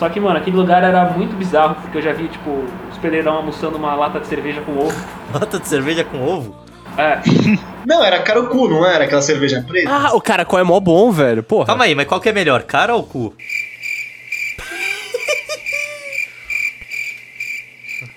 [0.00, 3.34] Só que, mano, aquele lugar era muito bizarro, porque eu já vi, tipo, os pedreirão
[3.34, 4.98] almoçando uma lata de cerveja com ovo.
[5.38, 6.56] Lata de cerveja com ovo?
[6.96, 7.20] É,
[7.84, 9.04] Não, era Carocu, não era?
[9.04, 9.90] Aquela cerveja preta?
[9.90, 11.42] Ah, o caracol é mó bom, velho.
[11.42, 11.66] Porra.
[11.66, 13.34] Calma aí, mas qual que é melhor, cara ou cu?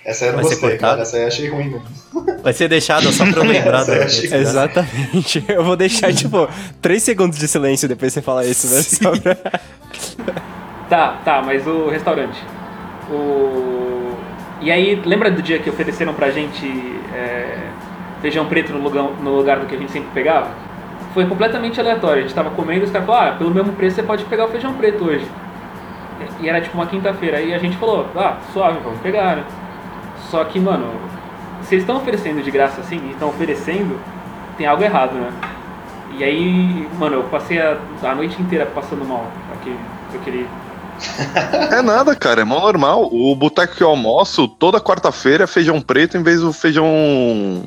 [0.05, 0.91] Essa aí eu não Vai ser gostei, cortado?
[0.91, 1.01] cara.
[1.01, 1.83] Essa aí eu achei ruim mesmo.
[2.41, 4.03] Vai ser deixado só pra eu lembrar eu
[4.39, 5.43] Exatamente.
[5.49, 6.47] Eu vou deixar, tipo,
[6.81, 8.81] 3 segundos de silêncio depois que você falar isso, né?
[8.81, 9.37] Só pra...
[10.93, 12.39] tá, tá, mas o restaurante.
[13.09, 14.13] O...
[14.61, 16.67] E aí, lembra do dia que ofereceram pra gente
[17.13, 17.57] é,
[18.21, 20.51] feijão preto no lugar, no lugar do que a gente sempre pegava?
[21.15, 22.19] Foi completamente aleatório.
[22.19, 24.45] A gente tava comendo e os caras falaram, ah, pelo mesmo preço você pode pegar
[24.45, 25.25] o feijão preto hoje.
[26.39, 27.37] E era tipo uma quinta-feira.
[27.37, 29.43] Aí a gente falou, ah, suave, vamos pegar, né?
[30.29, 30.87] Só que, mano,
[31.63, 33.99] se eles estão oferecendo de graça assim, e estão oferecendo,
[34.57, 35.31] tem algo errado, né?
[36.17, 39.25] E aí, mano, eu passei a, a noite inteira passando mal.
[39.53, 39.79] Aquele,
[40.13, 40.47] aquele...
[41.71, 43.09] É nada, cara, é mó normal.
[43.11, 46.87] O boteco que eu almoço, toda quarta-feira é feijão preto em vez do feijão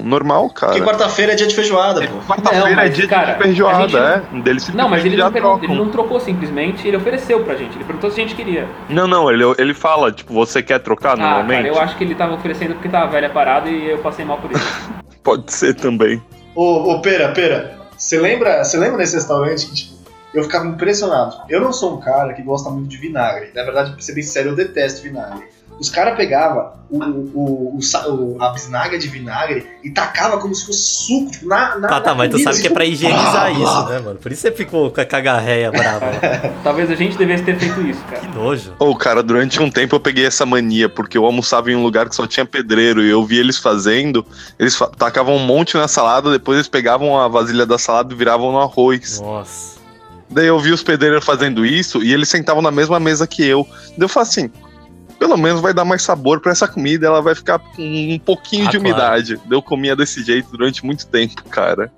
[0.02, 0.80] normal, Porque cara.
[0.84, 2.14] quarta-feira é dia de feijoada, pô.
[2.14, 4.74] Não, Quarta-feira é dia cara, de feijoada, gente- é.
[4.74, 7.76] Não, mas ele simplesmente não, ele não trocou simplesmente, ele ofereceu pra gente.
[7.76, 8.68] Ele perguntou se a gente queria.
[8.88, 11.64] Não, não, ele, ele fala, tipo, você quer trocar ah, normalmente?
[11.64, 14.38] cara, eu acho que ele tava oferecendo porque tava velha parada e eu passei mal
[14.38, 14.90] por isso.
[15.22, 16.22] Pode ser também.
[16.54, 17.76] Ô, ô, Pera, Pera.
[17.96, 19.95] Você lembra, você lembra desse restaurante que, tipo,
[20.37, 21.37] eu ficava impressionado.
[21.49, 23.51] Eu não sou um cara que gosta muito de vinagre.
[23.55, 25.44] Na verdade, pra ser bem sério, eu detesto vinagre.
[25.79, 26.99] Os caras pegavam o,
[27.35, 31.88] o, o, a bisnaga de vinagre e tacava como se fosse suco, tipo, na, na
[31.88, 33.81] Tá, tá, na mas tu comida, sabe que é pra higienizar blá, blá.
[33.81, 34.18] isso, né, mano?
[34.18, 36.07] Por isso você ficou com a cagarreia brava.
[36.64, 38.20] Talvez a gente devesse ter feito isso, cara.
[38.20, 38.72] Que nojo.
[38.79, 42.09] Ô, cara, durante um tempo eu peguei essa mania, porque eu almoçava em um lugar
[42.09, 44.25] que só tinha pedreiro e eu vi eles fazendo.
[44.59, 48.51] Eles tacavam um monte na salada, depois eles pegavam a vasilha da salada e viravam
[48.51, 49.20] no arroz.
[49.20, 49.75] Nossa.
[50.30, 53.66] Daí eu vi os pedreiros fazendo isso e eles sentavam na mesma mesa que eu.
[53.90, 54.50] Daí eu falei assim:
[55.18, 58.66] pelo menos vai dar mais sabor pra essa comida, ela vai ficar com um pouquinho
[58.68, 59.36] Ah, de umidade.
[59.36, 61.90] Daí eu comia desse jeito durante muito tempo, cara.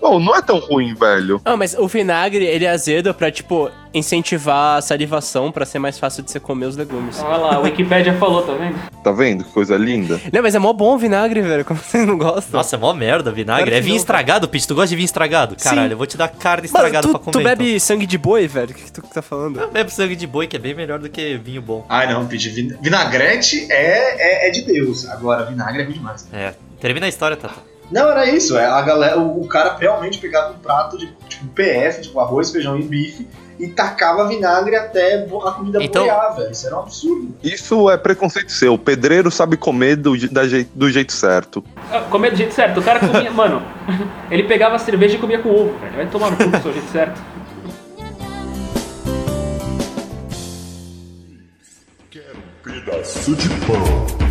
[0.00, 1.40] Oh, não é tão ruim, velho.
[1.44, 5.98] Ah, mas o vinagre, ele é azedo pra, tipo, incentivar a salivação pra ser mais
[5.98, 7.20] fácil de você comer os legumes.
[7.20, 8.76] Olha lá, a Wikipédia falou, tá vendo?
[9.02, 9.44] Tá vendo?
[9.44, 10.20] Que coisa linda.
[10.32, 11.64] Não, mas é mó bom o vinagre, velho.
[11.64, 12.58] Como vocês não gostam?
[12.58, 13.64] Nossa, é mó merda vinagre.
[13.64, 14.66] Claro É vinho não, estragado, Pete.
[14.66, 15.54] Tu gosta de vinho estragado?
[15.56, 15.68] Sim.
[15.70, 17.32] Caralho, eu vou te dar carne estragada pra comer.
[17.32, 18.70] tu bebe sangue de boi, velho?
[18.70, 19.52] O que, que tu tá falando?
[19.56, 19.64] então.
[19.64, 21.84] Eu bebo sangue de boi, que é bem melhor do que vinho bom.
[21.88, 22.48] Ai, não, Pete.
[22.50, 25.06] vin- Vinagrete é, é, é de Deus.
[25.08, 26.26] Agora, vinagre é ruim demais.
[26.32, 26.54] É.
[26.80, 27.54] Termina a história, Tata.
[27.90, 28.56] Não, era isso.
[28.56, 32.50] é, A galera, o, o cara realmente pegava um prato de tipo, PF, tipo arroz,
[32.50, 36.50] feijão e bife, e tacava vinagre até a comida Então- boiar, velho.
[36.50, 37.34] Isso era um absurdo.
[37.42, 38.74] Isso é preconceito seu.
[38.74, 40.42] O pedreiro sabe comer do, da
[40.74, 41.62] do jeito certo.
[41.90, 42.80] Ah, Comer do jeito certo.
[42.80, 43.62] O cara comia, mano,
[44.30, 45.96] ele pegava a cerveja e comia com ovo, velho.
[45.96, 47.20] Vai tomar no cu do seu jeito certo.
[52.62, 54.23] Pedaço de pão.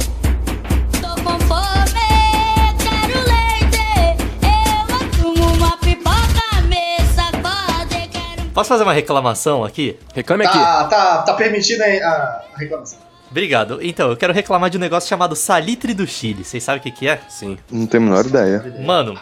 [8.53, 9.97] Posso fazer uma reclamação aqui?
[10.13, 10.57] Reclame aqui.
[10.57, 12.99] Tá, tá, tá permitida a a reclamação.
[13.29, 13.79] Obrigado.
[13.81, 16.43] Então, eu quero reclamar de um negócio chamado salitre do Chile.
[16.43, 17.19] Vocês sabem o que, que é?
[17.27, 17.57] Sim.
[17.71, 18.75] Não tenho a menor ideia.
[18.85, 19.19] Mano,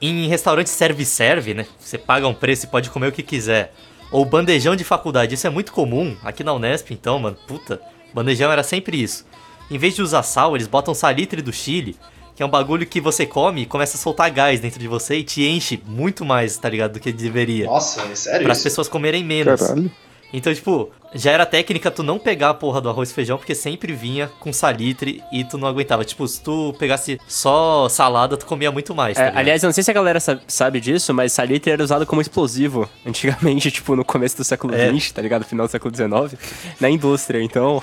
[0.00, 1.66] em restaurante serve-serve, né?
[1.78, 3.72] Você paga um preço e pode comer o que quiser.
[4.10, 6.16] Ou bandejão de faculdade, isso é muito comum.
[6.24, 7.80] Aqui na Unesp, então, mano, puta.
[8.12, 9.24] Bandejão era sempre isso.
[9.70, 11.96] Em vez de usar sal, eles botam salitre do Chile,
[12.42, 15.18] que é um bagulho que você come e começa a soltar gás dentro de você
[15.18, 16.94] e te enche muito mais, tá ligado?
[16.94, 17.66] Do que deveria.
[17.66, 19.60] Nossa, é sério Para as pessoas comerem menos.
[19.60, 19.90] Caralho.
[20.32, 23.54] Então, tipo, já era técnica tu não pegar a porra do arroz e feijão, porque
[23.54, 26.04] sempre vinha com salitre e tu não aguentava.
[26.04, 29.16] Tipo, se tu pegasse só salada, tu comia muito mais.
[29.18, 31.82] tá É, aliás, eu não sei se a galera sa- sabe disso, mas salitre era
[31.84, 34.90] usado como explosivo antigamente, tipo, no começo do século É.
[34.98, 35.44] XX, tá ligado?
[35.44, 36.40] Final do século XIX,
[36.80, 37.42] na indústria.
[37.42, 37.82] Então,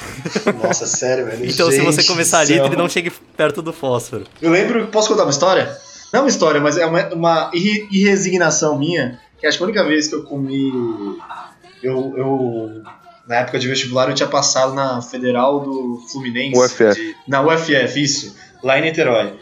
[0.63, 1.45] Nossa, sério, velho.
[1.49, 2.77] Então, se você Gente comer salitre, céu.
[2.77, 4.25] não chegue perto do fósforo.
[4.41, 5.77] Eu lembro, posso contar uma história?
[6.11, 9.67] Não é uma história, mas é uma, uma irre- irresignação minha, que acho que a
[9.67, 10.71] única vez que eu comi.
[11.83, 12.81] Eu, eu.
[13.27, 16.59] Na época de vestibular, eu tinha passado na Federal do Fluminense.
[16.59, 16.95] UFF.
[16.95, 18.35] de- na UFF, isso.
[18.63, 19.33] Lá em Niterói.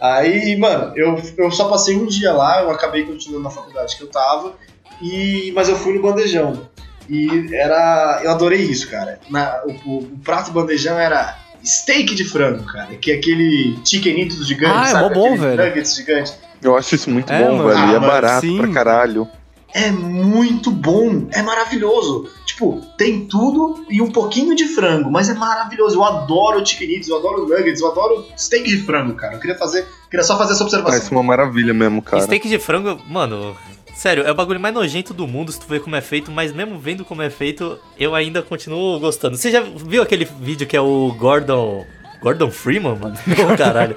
[0.00, 4.02] Aí, mano, eu, eu só passei um dia lá, eu acabei continuando na faculdade que
[4.02, 4.54] eu tava,
[5.02, 6.68] e, mas eu fui no bandejão.
[7.08, 8.20] E era.
[8.22, 9.18] Eu adorei isso, cara.
[9.28, 12.94] Na, o, o- o prato bandejão era steak de frango, cara.
[12.96, 15.02] Que é aquele chickenitos gigante, Ah, é sabe?
[15.08, 15.64] mó bom, Aquele velho.
[15.68, 16.32] Nuggets gigante.
[16.62, 17.68] Eu acho isso muito É, bom, mano.
[17.68, 17.78] velho.
[17.80, 18.58] Ah, e é mano, barato sim.
[18.58, 19.28] pra caralho.
[19.72, 22.28] É muito bom, é maravilhoso.
[22.46, 25.96] Tipo, tem tudo e um pouquinho de frango, mas é maravilhoso.
[25.96, 29.34] Eu adoro chickenitos, eu adoro nuggets, eu adoro steak de frango, cara.
[29.34, 30.98] Eu queria fazer, queria só fazer essa observação.
[30.98, 32.22] Parece uma maravilha mesmo, cara.
[32.22, 33.56] Steak de frango, mano.
[33.94, 36.52] Sério, é o bagulho mais nojento do mundo se tu ver como é feito, mas
[36.52, 39.36] mesmo vendo como é feito, eu ainda continuo gostando.
[39.36, 41.84] Você já viu aquele vídeo que é o Gordon.
[42.20, 43.16] Gordon Freeman, mano?
[43.52, 43.96] Ô, caralho.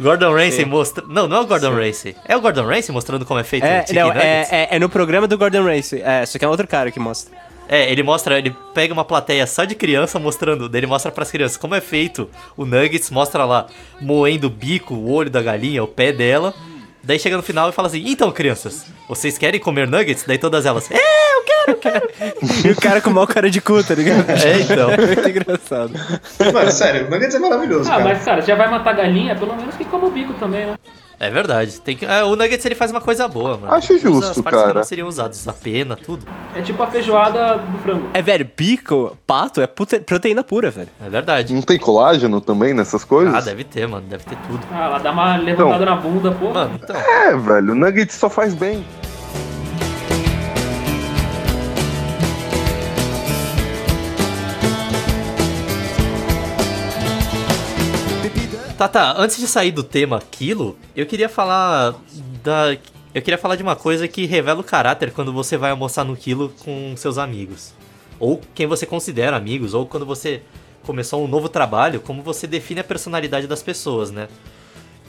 [0.00, 1.04] Gordon Ramsay mostra.
[1.08, 2.16] Não, não é o Gordon Ramsay.
[2.26, 4.52] É o Gordon Ramsay mostrando como é feito é, o chicken não, nuggets?
[4.52, 6.02] é, é, é no programa do Gordon Ramsay.
[6.02, 7.36] É, só que é outro cara que mostra.
[7.68, 11.56] É, ele mostra, ele pega uma plateia só de criança mostrando, ele mostra pras crianças
[11.56, 13.66] como é feito o Nuggets, mostra lá
[14.00, 16.52] moendo o bico, o olho da galinha, o pé dela.
[17.02, 20.66] Daí chega no final e fala assim: "Então, crianças, vocês querem comer nuggets?" Daí todas
[20.66, 22.08] elas: "É, eu quero, quero".
[22.64, 24.28] E o cara com mau cara de cu, tá ligado?
[24.30, 24.88] É, então.
[25.06, 25.92] Muito engraçado.
[26.52, 28.04] Mano, sério, nuggets é maravilhoso, Ah, cara.
[28.04, 30.74] mas cara, já vai matar galinha, pelo menos que coma o bico também, né?
[31.20, 31.80] É verdade.
[31.80, 33.72] Tem que, é, o Nuggets ele faz uma coisa boa, mano.
[33.72, 34.74] Acho Usa justo, as partes que cara.
[34.74, 36.26] não seriam usadas, a pena, tudo.
[36.52, 38.08] É tipo a feijoada do frango.
[38.12, 40.88] É, velho, bico, pato é proteína pura, velho.
[41.00, 41.54] É verdade.
[41.54, 43.32] Não tem colágeno também nessas coisas?
[43.32, 44.58] Ah, deve ter, mano, deve ter tudo.
[44.72, 46.50] Ah, ela dá uma levantada na bunda, pô.
[46.50, 46.96] Mano, então.
[46.96, 47.72] É, velho.
[47.72, 48.84] Nuggets só faz bem.
[58.82, 59.14] Tá, tá.
[59.16, 61.94] Antes de sair do tema quilo, eu queria falar
[62.42, 62.76] da.
[63.14, 66.16] Eu queria falar de uma coisa que revela o caráter quando você vai almoçar no
[66.16, 67.72] quilo com seus amigos.
[68.18, 70.42] Ou quem você considera amigos, ou quando você
[70.82, 74.26] começou um novo trabalho, como você define a personalidade das pessoas, né?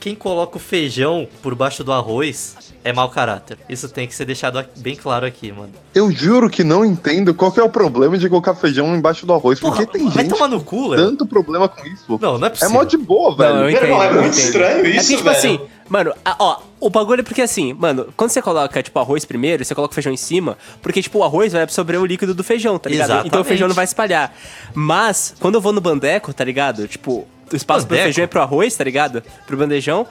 [0.04, 3.58] Quem coloca o feijão por baixo do arroz é mau caráter.
[3.70, 5.70] Isso tem que ser deixado bem claro aqui, mano.
[5.96, 9.32] Eu juro que não entendo qual que é o problema de colocar feijão embaixo do
[9.32, 9.62] arroz.
[9.62, 12.20] Porra, porque tem vai gente tomar no cu, tanto problema com isso.
[12.22, 12.74] Não, não é É possível.
[12.74, 13.54] mó de boa, velho.
[13.56, 14.04] Não, eu Meu entendo.
[14.04, 15.38] é muito estranho É isso, porque, tipo velho.
[15.38, 19.64] assim, mano, ó, o bagulho é porque assim, mano, quando você coloca, tipo, arroz primeiro,
[19.64, 22.44] você coloca o feijão em cima, porque, tipo, o arroz vai absorver o líquido do
[22.44, 23.06] feijão, tá ligado?
[23.06, 23.28] Exatamente.
[23.30, 24.36] Então o feijão não vai espalhar.
[24.74, 26.90] Mas, quando eu vou no bandeco, tá ligado?
[26.90, 29.24] Tipo, o espaço pro feijão é pro arroz, tá ligado?
[29.46, 30.08] Pro bandejão.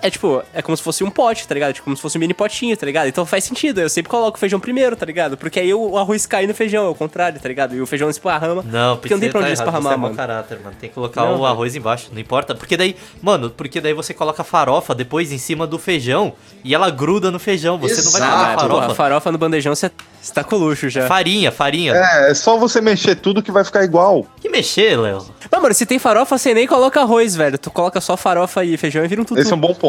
[0.00, 1.72] É tipo, é como se fosse um pote, tá ligado?
[1.72, 3.08] Tipo, como se fosse um mini potinho, tá ligado?
[3.08, 5.36] Então faz sentido, eu sempre coloco o feijão primeiro, tá ligado?
[5.36, 7.74] Porque aí o arroz cai no feijão, é o contrário, tá ligado?
[7.74, 8.62] E o feijão esparrama.
[8.64, 10.14] Não, porque não tem pra onde tá errado, esparramar, você é mano.
[10.14, 10.76] caráter, mano.
[10.80, 12.54] Tem que colocar Não, o arroz embaixo, não importa.
[12.54, 16.32] Porque daí, mano, porque daí você coloca a farofa depois em cima do feijão
[16.62, 17.76] e ela gruda no feijão.
[17.78, 18.36] Você não vai Exato.
[18.38, 18.94] comer Ah, a porra, farofa.
[18.94, 21.06] farofa no bandejão, você você tá com luxo já.
[21.06, 21.94] Farinha, farinha.
[21.94, 24.26] É, é só você mexer tudo que vai ficar igual.
[24.40, 25.24] Que mexer, Léo?
[25.50, 27.56] Mas, mano, se tem farofa, você nem coloca arroz, velho.
[27.56, 29.40] Tu coloca só farofa e feijão e vira um tutu.
[29.40, 29.87] Esse é um bom ponto.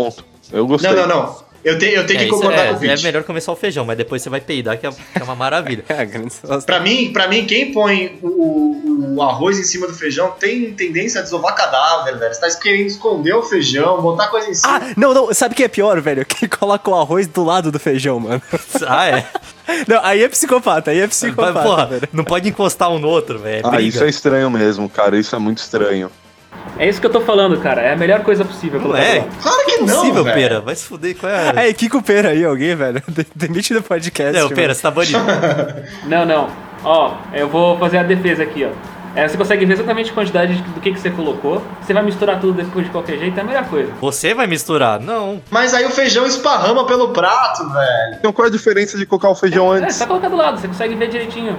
[0.52, 0.92] Eu gostei.
[0.92, 1.50] Não, não, não.
[1.62, 3.04] Eu, tenho eu tenho É, que concordar é, com o é Pete.
[3.04, 5.84] melhor começar o feijão, mas depois você vai peidar, que é, que é uma maravilha.
[5.90, 6.32] É, grande.
[6.66, 11.20] Pra mim, pra mim, quem põe o, o- arroz em cima do feijão tem tendência
[11.20, 12.34] a desovar cadáver, velho.
[12.34, 14.74] Você tá querendo esconder o feijão, botar coisa em cima.
[14.78, 16.26] Ah, não, não, sabe o que é pior, velho?
[16.26, 18.42] Quem coloca o arroz do lado do feijão, mano.
[18.88, 19.26] Ah, é?
[19.86, 22.10] Não, aí é psicopata, aí é psicopata, Porra, velho.
[22.14, 23.68] não pode encostar um no outro, velho.
[23.68, 25.18] É Ah, isso é estranho mesmo, cara.
[25.18, 26.10] Isso é muito estranho.
[26.78, 27.82] É isso que eu tô falando, cara.
[27.82, 28.80] É a melhor coisa possível.
[28.80, 29.26] Não é?
[29.42, 30.36] Claro que não, Impossível, velho.
[30.36, 30.62] pera.
[30.62, 31.54] Vai se fuder, qual é?
[31.56, 33.02] Aí, Kiko Pera aí, alguém, velho.
[33.08, 34.40] De- Demite do podcast.
[34.40, 35.18] Não, pera, você tá banido.
[36.08, 36.48] Não, não.
[36.84, 38.70] Ó, eu vou fazer a defesa aqui, ó.
[39.16, 41.62] É, você consegue ver exatamente a quantidade de- do que, que você colocou.
[41.82, 43.92] Você vai misturar tudo depois de qualquer jeito, é a melhor coisa.
[44.00, 45.00] Você vai misturar?
[45.00, 45.42] Não.
[45.50, 48.16] Mas aí o feijão esparrama pelo prato, velho.
[48.20, 49.96] Então qual é a diferença de colocar o feijão É, antes?
[49.96, 51.58] só colocar do lado, você consegue ver direitinho.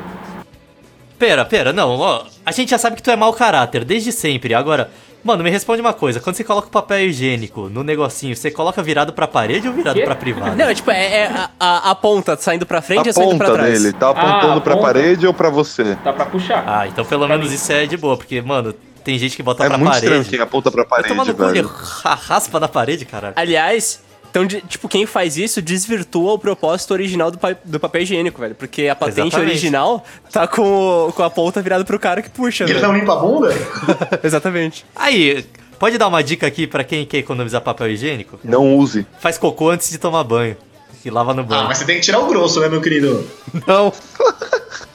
[1.21, 2.25] Pera, pera, não, ó.
[2.47, 4.55] A gente já sabe que tu é mau caráter, desde sempre.
[4.55, 4.91] Agora,
[5.23, 6.19] mano, me responde uma coisa.
[6.19, 10.01] Quando você coloca o papel higiênico no negocinho, você coloca virado pra parede ou virado
[10.01, 10.57] pra privada?
[10.57, 13.37] Não, é tipo, é, é a, a, a ponta saindo pra frente A e saindo
[13.37, 13.83] pra trás.
[13.83, 14.87] dele, tá apontando Ah, pra ponta.
[14.87, 15.95] parede ou pra você?
[16.03, 16.65] Dá pra puxar.
[16.67, 17.57] Ah, então pelo Pra menos mim.
[17.57, 18.73] isso é de boa, porque, mano,
[19.05, 20.31] tem gente que bota é pra muito estranho parede.
[20.31, 21.69] quem aponta pra parede, velho.
[22.03, 23.35] ra- raspa na parede, caralho.
[23.37, 28.03] Aliás, então, de- tipo, quem faz isso desvirtua o propósito original do, pa- do papel
[28.03, 28.55] higiênico, velho.
[28.55, 29.51] Porque a patente Exatamente.
[29.51, 32.87] original tá com, o- com a ponta virada pro cara que puxa, Ele velho.
[32.87, 33.53] não limpa a bunda?
[34.23, 34.87] Exatamente.
[34.95, 35.45] Aí,
[35.79, 38.39] pode dar uma dica aqui pra quem quer economizar papel higiênico?
[38.45, 39.07] Não use.
[39.19, 40.57] Faz cocô antes de tomar banho.
[41.05, 41.65] E lava no Ah, banho.
[41.67, 43.27] mas você tem que tirar o grosso, né, meu querido?
[43.67, 43.91] Não.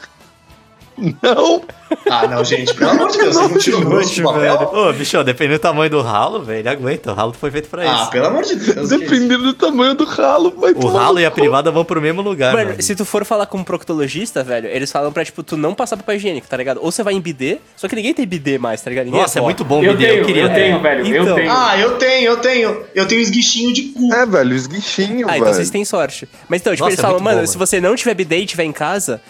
[1.21, 1.61] não.
[2.09, 4.71] Ah, não, gente, pelo amor de Deus, você não tira o do papel?
[4.73, 7.11] Ô, bicho, dependendo do tamanho do ralo, velho, ele aguenta.
[7.11, 8.11] O ralo foi feito pra Ah, isso.
[8.11, 8.89] pelo amor de Deus.
[8.89, 12.53] Dependendo do tamanho do ralo, vai O ralo e a privada vão pro mesmo lugar,
[12.53, 12.81] Mano, mano.
[12.81, 15.97] se tu for falar com um proctologista, velho, eles falam pra, tipo, tu não passar
[15.97, 16.79] papel higiênico, tá ligado?
[16.81, 19.05] Ou você vai em bidê, só que ninguém tem bidê mais, tá ligado?
[19.05, 20.43] Ninguém Nossa, é muito bom o eu bidê, tenho, eu queria.
[20.43, 21.07] eu tenho, velho.
[21.15, 21.35] Eu Então.
[21.35, 21.51] tenho.
[21.51, 22.83] Ah, eu tenho, eu tenho.
[22.95, 24.13] Eu tenho esguichinho de cu.
[24.13, 25.41] É, velho, esguichinho, Ah, velho.
[25.43, 26.27] então vocês têm sorte.
[26.49, 28.37] Mas então, tipo, Nossa, eles é falam, muito mano, bom, se você não tiver bidê
[28.39, 29.21] e tiver em casa,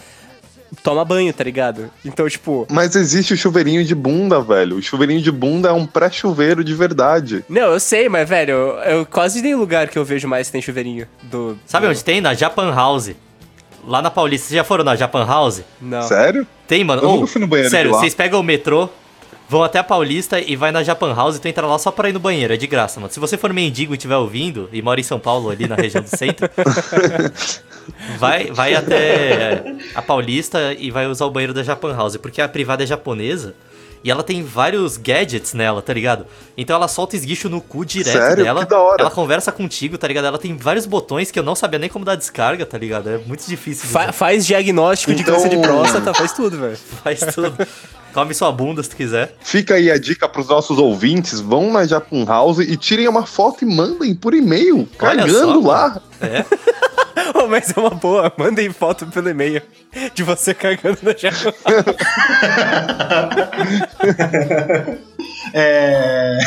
[0.82, 1.90] toma banho, tá ligado?
[2.04, 2.66] Então, tipo.
[2.70, 4.76] Mas existe o chuveirinho de bunda, velho.
[4.76, 7.44] O chuveirinho de bunda é um pré-chuveiro de verdade.
[7.48, 10.60] Não, eu sei, mas, velho, eu, eu quase nem lugar que eu vejo mais tem
[10.62, 11.58] chuveirinho do.
[11.66, 12.20] Sabe do- onde tem?
[12.20, 13.10] Na Japan House.
[13.86, 14.48] Lá na Paulista.
[14.48, 15.62] Vocês já foram na Japan House?
[15.80, 16.02] Não.
[16.02, 16.46] Sério?
[16.66, 17.02] Tem, mano.
[17.02, 18.00] Eu Ô, nunca fui no banheiro Sério, de lá.
[18.00, 18.88] vocês pegam o metrô,
[19.48, 22.08] vão até a Paulista e vai na Japan House e tu entra lá só pra
[22.08, 22.52] ir no banheiro.
[22.54, 23.12] É de graça, mano.
[23.12, 26.02] Se você for mendigo e estiver ouvindo e mora em São Paulo, ali na região
[26.02, 26.48] do centro,
[28.18, 32.16] vai, vai até a Paulista e vai usar o banheiro da Japan House.
[32.16, 33.54] Porque a privada é japonesa.
[34.04, 36.26] E ela tem vários gadgets nela, tá ligado?
[36.56, 38.44] Então ela solta esguicho no cu direto Sério?
[38.44, 38.62] dela.
[38.64, 38.96] Que da hora.
[39.00, 40.26] Ela conversa contigo, tá ligado?
[40.26, 43.08] Ela tem vários botões que eu não sabia nem como dar descarga, tá ligado?
[43.10, 43.86] É muito difícil.
[43.86, 46.76] de Fa- faz diagnóstico de Então- câncer de próstata, faz tudo, velho.
[47.02, 47.56] Faz tudo.
[48.16, 49.36] Come sua bunda se tu quiser.
[49.40, 53.62] Fica aí a dica pros nossos ouvintes: vão na Japan House e tirem uma foto
[53.62, 56.00] e mandem por e-mail, cagando só, lá.
[56.22, 56.42] É.
[57.34, 59.60] Oh, mas é uma boa, mandem foto pelo e-mail
[60.14, 61.54] de você cagando na janela.
[65.52, 66.38] É...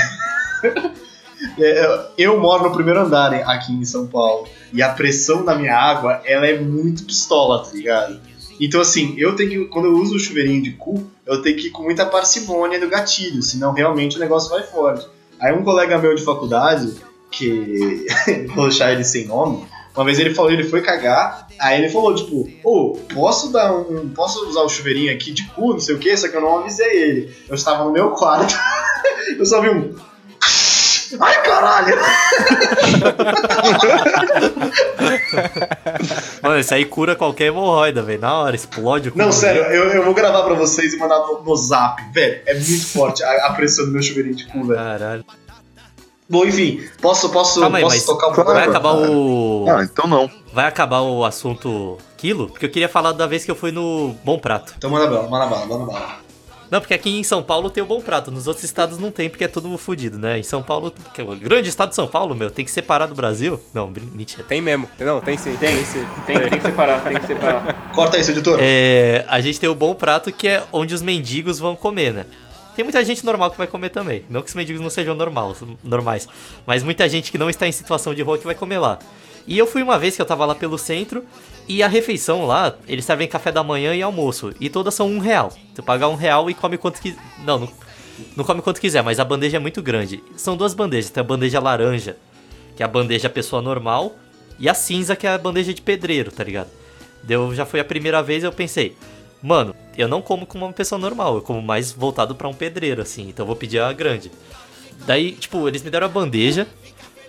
[1.59, 4.47] é, Eu moro no primeiro andar aqui em São Paulo.
[4.73, 8.19] E a pressão da minha água, ela é muito pistola, tá ligado?
[8.59, 9.65] Então, assim, eu tenho que.
[9.65, 12.89] Quando eu uso o chuveirinho de cu, eu tenho que ir com muita parcimônia do
[12.89, 15.07] gatilho, senão realmente o negócio vai forte.
[15.39, 16.93] Aí um colega meu de faculdade,
[17.31, 18.05] que.
[18.53, 22.13] vou deixar ele sem nome, uma vez ele falou, ele foi cagar, aí ele falou,
[22.15, 24.09] tipo, ô, posso dar um.
[24.09, 26.59] Posso usar o chuveirinho aqui de cu, não sei o que, só que eu não
[26.59, 27.35] avisei ele.
[27.47, 28.55] Eu estava no meu quarto,
[29.37, 29.95] eu só vi um.
[31.19, 31.97] Ai, caralho!
[36.41, 38.19] Mano, isso aí cura qualquer hemorroida, velho.
[38.21, 39.17] Na hora, explode o cu.
[39.17, 42.01] Não, sério, eu, eu vou gravar pra vocês e mandar no, no zap.
[42.13, 44.79] Velho, é muito forte a, a pressão do meu chuveirinho de cu, velho.
[44.79, 45.25] Caralho.
[46.29, 48.69] Bom, enfim, posso, posso, Calma aí, posso mas tocar um vai pouco?
[48.69, 49.65] acabar o.
[49.67, 50.29] Ah, então não.
[50.53, 52.47] Vai acabar o assunto quilo?
[52.49, 54.75] Porque eu queria falar da vez que eu fui no Bom Prato.
[54.77, 56.28] Então manda bala, manda bala, manda bala.
[56.71, 58.31] Não, porque aqui em São Paulo tem o Bom Prato.
[58.31, 60.37] Nos outros estados não tem, porque é tudo fudido, né?
[60.37, 63.07] Em São Paulo, que é o grande estado de São Paulo, meu, tem que separar
[63.07, 63.59] do Brasil.
[63.73, 64.43] Não, mentira.
[64.43, 64.87] Tem mesmo.
[64.99, 65.55] Não, tem sim.
[65.57, 66.05] Tem, sim.
[66.25, 67.91] tem, tem que separar, tem que separar.
[67.93, 68.59] Corta isso, editor.
[68.61, 72.25] É, a gente tem o Bom Prato, que é onde os mendigos vão comer, né?
[72.75, 74.23] Tem muita gente normal que vai comer também.
[74.29, 76.29] Não que os mendigos não sejam normal, normais.
[76.65, 78.99] Mas muita gente que não está em situação de rua que vai comer lá.
[79.45, 81.25] E eu fui uma vez que eu tava lá pelo centro.
[81.69, 84.51] E a refeição lá, eles servem café da manhã e almoço.
[84.59, 85.53] E todas são um real.
[85.75, 87.21] Tu paga um real e come quanto quiser.
[87.45, 87.69] Não, não,
[88.35, 90.23] não come quanto quiser, mas a bandeja é muito grande.
[90.35, 91.11] São duas bandejas.
[91.11, 92.17] Tem a bandeja laranja,
[92.75, 94.15] que é a bandeja pessoa normal.
[94.57, 96.69] E a cinza, que é a bandeja de pedreiro, tá ligado?
[97.21, 98.95] Deu, já foi a primeira vez eu pensei,
[99.39, 103.01] mano, eu não como como uma pessoa normal, eu como mais voltado pra um pedreiro,
[103.01, 104.31] assim, então eu vou pedir a grande.
[105.05, 106.67] Daí, tipo, eles me deram a bandeja,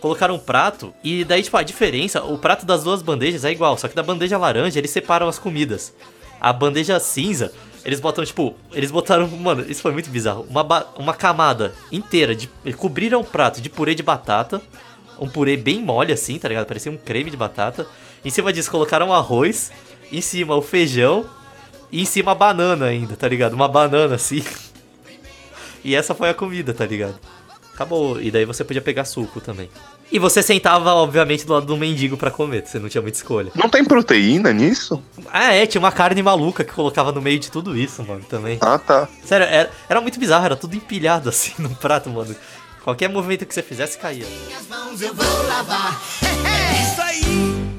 [0.01, 3.77] colocaram um prato e daí, tipo, a diferença, o prato das duas bandejas é igual,
[3.77, 5.95] só que da bandeja laranja eles separam as comidas.
[6.41, 7.53] A bandeja cinza,
[7.85, 12.49] eles botam, tipo, eles botaram, mano, isso foi muito bizarro, uma, uma camada inteira, de,
[12.77, 14.61] cobriram o prato de purê de batata,
[15.21, 16.67] um purê bem mole assim, tá ligado?
[16.67, 17.87] Parecia um creme de batata.
[18.25, 19.71] Em cima disso colocaram arroz,
[20.11, 21.27] em cima o feijão
[21.93, 23.53] e em cima a banana ainda, tá ligado?
[23.53, 24.43] Uma banana assim.
[25.83, 27.19] E essa foi a comida, tá ligado?
[27.73, 28.21] Acabou.
[28.21, 29.71] E daí você podia pegar suco também.
[30.13, 33.53] E você sentava, obviamente, do lado do mendigo pra comer, você não tinha muita escolha.
[33.55, 35.01] Não tem proteína nisso?
[35.33, 38.59] Ah, é, tinha uma carne maluca que colocava no meio de tudo isso, mano, também.
[38.61, 39.09] Ah, tá.
[39.25, 42.35] Sério, era, era muito bizarro, era tudo empilhado assim no prato, mano.
[42.83, 44.27] Qualquer movimento que você fizesse caía.
[44.47, 46.01] Minhas mãos eu vou lavar.
[46.25, 47.71] É isso aí.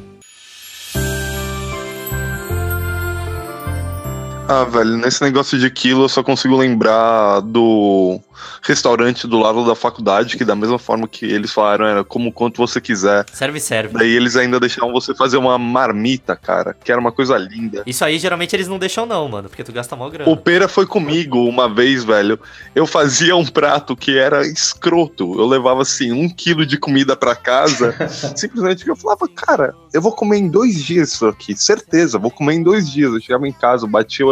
[4.48, 8.20] Ah, velho, nesse negócio de quilo eu só consigo lembrar do
[8.62, 12.58] restaurante do lado da faculdade, que da mesma forma que eles falaram, era como quanto
[12.58, 13.26] você quiser.
[13.32, 13.94] Serve, serve.
[13.94, 17.84] Daí eles ainda deixavam você fazer uma marmita, cara, que era uma coisa linda.
[17.86, 20.30] Isso aí geralmente eles não deixam não, mano, porque tu gasta mal grana.
[20.30, 22.40] O Pera foi comigo uma vez, velho.
[22.74, 25.40] Eu fazia um prato que era escroto.
[25.40, 27.96] Eu levava, assim, um quilo de comida pra casa.
[28.36, 31.56] simplesmente porque eu falava, cara, eu vou comer em dois dias isso aqui.
[31.56, 33.14] Certeza, vou comer em dois dias.
[33.14, 34.26] Eu chegava em casa, batia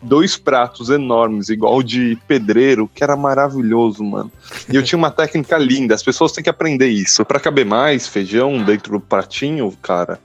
[0.00, 4.30] dois pratos enormes, igual de pedreiro, que era maravilhoso, mano.
[4.72, 5.94] E eu tinha uma técnica linda.
[5.94, 7.24] As pessoas têm que aprender isso.
[7.24, 10.20] Pra caber mais feijão dentro do pratinho, cara,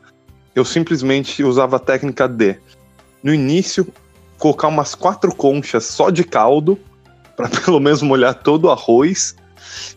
[0.55, 2.57] eu simplesmente usava a técnica de,
[3.23, 3.87] no início,
[4.37, 6.77] colocar umas quatro conchas só de caldo,
[7.35, 9.35] pra pelo menos molhar todo o arroz.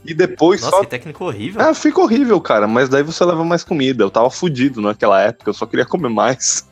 [0.05, 0.83] E depois Nossa, só.
[0.83, 1.61] que técnica horrível.
[1.61, 4.03] Ah, fica horrível, cara, mas daí você leva mais comida.
[4.03, 6.66] Eu tava fudido naquela época, eu só queria comer mais.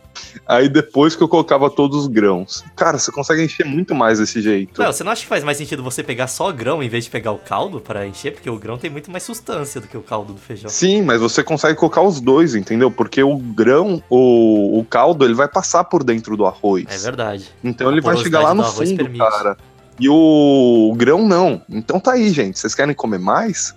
[0.46, 2.64] Aí depois que eu colocava todos os grãos.
[2.76, 4.80] Cara, você consegue encher muito mais desse jeito.
[4.80, 7.10] Não, você não acha que faz mais sentido você pegar só grão em vez de
[7.10, 8.32] pegar o caldo para encher?
[8.32, 10.68] Porque o grão tem muito mais sustância do que o caldo do feijão.
[10.68, 12.90] Sim, mas você consegue colocar os dois, entendeu?
[12.90, 16.86] Porque o grão, o, o caldo, ele vai passar por dentro do arroz.
[16.88, 17.50] É verdade.
[17.62, 19.18] Então ele A vai chegar lá no fundo, permite.
[19.18, 19.56] cara.
[19.98, 21.62] E o grão não.
[21.68, 22.58] Então tá aí, gente.
[22.58, 23.74] Vocês querem comer mais?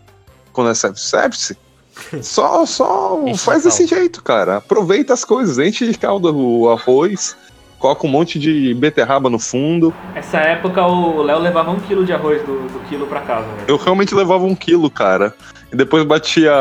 [0.51, 1.55] Quando é self-service?
[2.21, 3.95] Só, só Enche faz desse caldo.
[3.95, 4.57] jeito, cara.
[4.57, 7.35] Aproveita as coisas, enche de caldo o arroz,
[7.79, 9.93] coloca um monte de beterraba no fundo.
[10.15, 13.65] Essa época o Léo levava um quilo de arroz do, do quilo pra casa, velho.
[13.67, 15.33] Eu realmente levava um quilo, cara.
[15.71, 16.53] E depois batia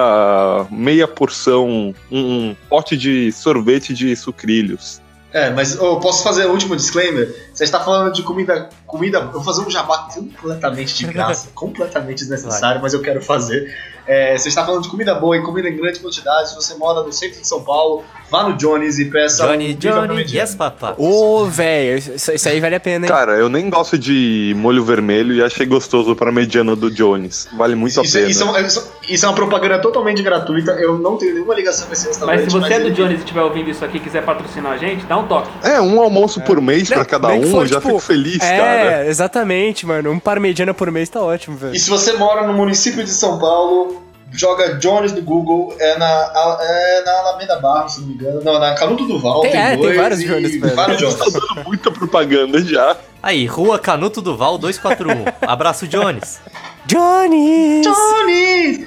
[0.71, 5.01] meia porção, um, um pote de sorvete de sucrilhos.
[5.33, 7.29] É, mas eu posso fazer o último disclaimer?
[7.53, 8.71] Você está falando de comida.
[8.87, 13.71] comida eu vou fazer um jabá completamente de graça, completamente desnecessário, mas eu quero fazer.
[14.07, 16.51] É, você está falando de comida boa e comida em grande quantidade.
[16.51, 19.71] Se você mora no centro de São Paulo, vá no Johnny's e peça um Johnny,
[19.73, 19.75] à
[20.07, 20.95] Johnny, yes, papá.
[20.99, 23.13] Ô, velho, isso, isso aí vale a pena, hein?
[23.13, 27.49] Cara, eu nem gosto de molho vermelho e achei gostoso pra mediana do Jones.
[27.57, 28.31] Vale muito Isso, a pena.
[28.31, 30.73] isso é uma, isso- isso é uma propaganda totalmente gratuita.
[30.73, 32.43] Eu não tenho nenhuma ligação com esse restaurante.
[32.43, 34.73] Mas se você é do ele- Jones e estiver ouvindo isso aqui e quiser patrocinar
[34.73, 35.49] a gente, dá um toque.
[35.63, 38.57] É, um almoço por mês pra cada um, for, eu já tipo, fico feliz, é,
[38.59, 39.07] cara.
[39.07, 40.11] exatamente, mano.
[40.11, 41.75] Um parmegiana por mês tá ótimo, velho.
[41.75, 44.03] E se você mora no município de São Paulo,
[44.37, 48.43] joga Jones no Google, é na, é na Alameda Barro, se não me engano.
[48.45, 49.41] Não, na Canuto Duval.
[49.43, 50.77] Tem- Tem, é, tem dois vários e Jones, velho.
[50.77, 51.17] Vários Jones.
[51.19, 51.25] Tá
[51.55, 52.97] dando muita propaganda já.
[53.23, 55.25] Aí, Rua Canuto Duval 241.
[55.43, 56.41] Abraço, Jones.
[56.87, 57.83] Johnny!
[57.83, 58.87] Johnny!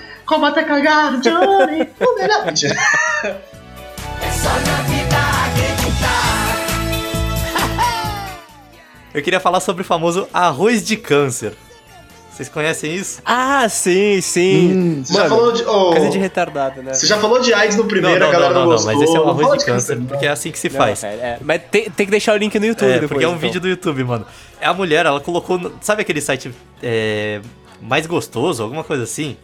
[1.29, 2.09] Como!
[2.11, 2.45] O melhor.
[2.45, 2.75] Mentira.
[3.23, 6.57] É só na vida acreditar.
[9.13, 11.53] Eu queria falar sobre o famoso arroz de câncer.
[12.39, 13.21] Vocês conhecem isso?
[13.25, 15.03] Ah, sim, sim.
[15.03, 15.63] Você já Mano, falou de.
[15.65, 16.93] oh, coisa de retardado, né?
[16.93, 18.85] Você já falou de AIDS no Não, primeiro, não, a galera não, não, não, não,
[18.85, 20.05] mas esse é um arroz de câncer, não.
[20.05, 21.03] porque é assim que se Não, faz.
[21.03, 21.37] é.
[21.41, 23.09] Mas tem, tem que deixar o link no YouTube É, depois.
[23.09, 23.41] porque é um então.
[23.41, 24.25] vídeo do YouTube, mano.
[24.61, 25.69] É a mulher, ela colocou.
[25.81, 26.49] Sabe aquele site
[26.81, 27.41] é,
[27.81, 29.35] mais gostoso, alguma coisa assim?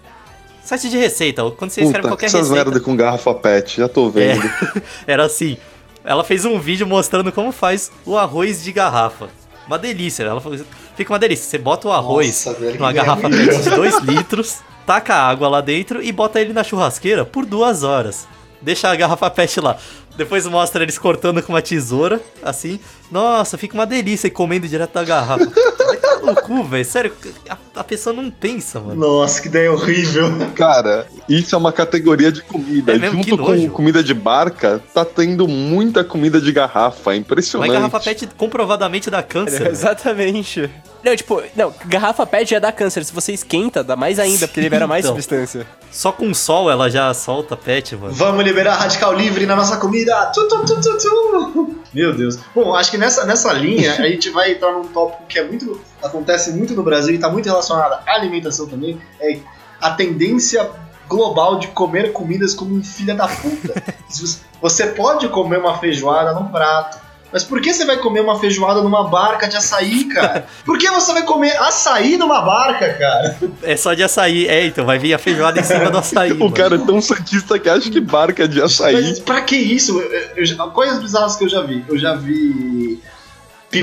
[0.63, 2.63] Site de receita, quando você escreve Puta, qualquer essas receita.
[2.63, 4.51] merda com garrafa pet, já tô É, vendo.
[5.05, 5.57] era assim.
[6.01, 9.27] Ela fez um vídeo mostrando como faz o arroz de garrafa.
[9.67, 10.23] Uma delícia.
[10.23, 10.57] Ela falou,
[10.95, 11.49] fica uma delícia.
[11.49, 13.29] Você bota o arroz Nossa, numa garrafa.
[13.29, 17.45] PET de 2 litros, taca a água lá dentro e bota ele na churrasqueira por
[17.45, 18.27] duas horas.
[18.61, 19.77] Deixa a garrafa PET lá.
[20.17, 22.79] Depois mostra eles cortando com uma tesoura, assim.
[23.11, 25.45] Nossa, fica uma delícia e comendo direto da garrafa.
[25.45, 26.85] Vai tomar no cu, velho.
[26.85, 27.13] Sério,
[27.49, 28.95] a, a pessoa não pensa, mano.
[28.95, 30.29] Nossa, que ideia horrível.
[30.55, 32.93] Cara, isso é uma categoria de comida.
[32.93, 37.11] É mesmo, que Junto com comida de barca, tá tendo muita comida de garrafa.
[37.11, 37.71] É Mas impressionante.
[37.71, 39.59] garrafa PET comprovadamente dá câncer.
[39.59, 39.71] velho.
[39.71, 40.69] Exatamente.
[41.05, 43.05] Não, tipo, não, garrafa PET já dá câncer.
[43.05, 45.13] Se você esquenta, dá mais ainda, porque libera mais Então.
[45.15, 45.67] substância.
[45.91, 48.11] Só com sol ela já solta PET, mano.
[48.13, 50.31] Vamos liberar radical livre na nossa comida.
[50.33, 51.75] Tu, tu, tu, tu, tu.
[51.93, 52.39] Meu Deus.
[52.55, 55.79] Bom, acho que nessa, nessa linha a gente vai entrar num tópico que é muito
[56.03, 58.99] acontece muito no Brasil e está muito relacionado à alimentação também.
[59.21, 59.37] É
[59.79, 60.67] a tendência
[61.07, 63.83] global de comer comidas como um filho da puta.
[64.61, 67.04] Você pode comer uma feijoada num prato.
[67.35, 70.45] Mas por que você vai comer uma feijoada numa barca de açaí, cara?
[70.65, 73.37] Por que você vai comer açaí numa barca, cara?
[73.61, 74.47] É só de açaí.
[74.47, 76.31] É, então vai vir a feijoada em cima do açaí.
[76.35, 76.51] O mano.
[76.53, 78.93] cara é tão santista que acha que barca de açaí.
[78.93, 79.99] Mas pra que isso?
[79.99, 81.83] Eu- eu coisas bizarras que eu já vi.
[81.89, 83.01] Eu já vi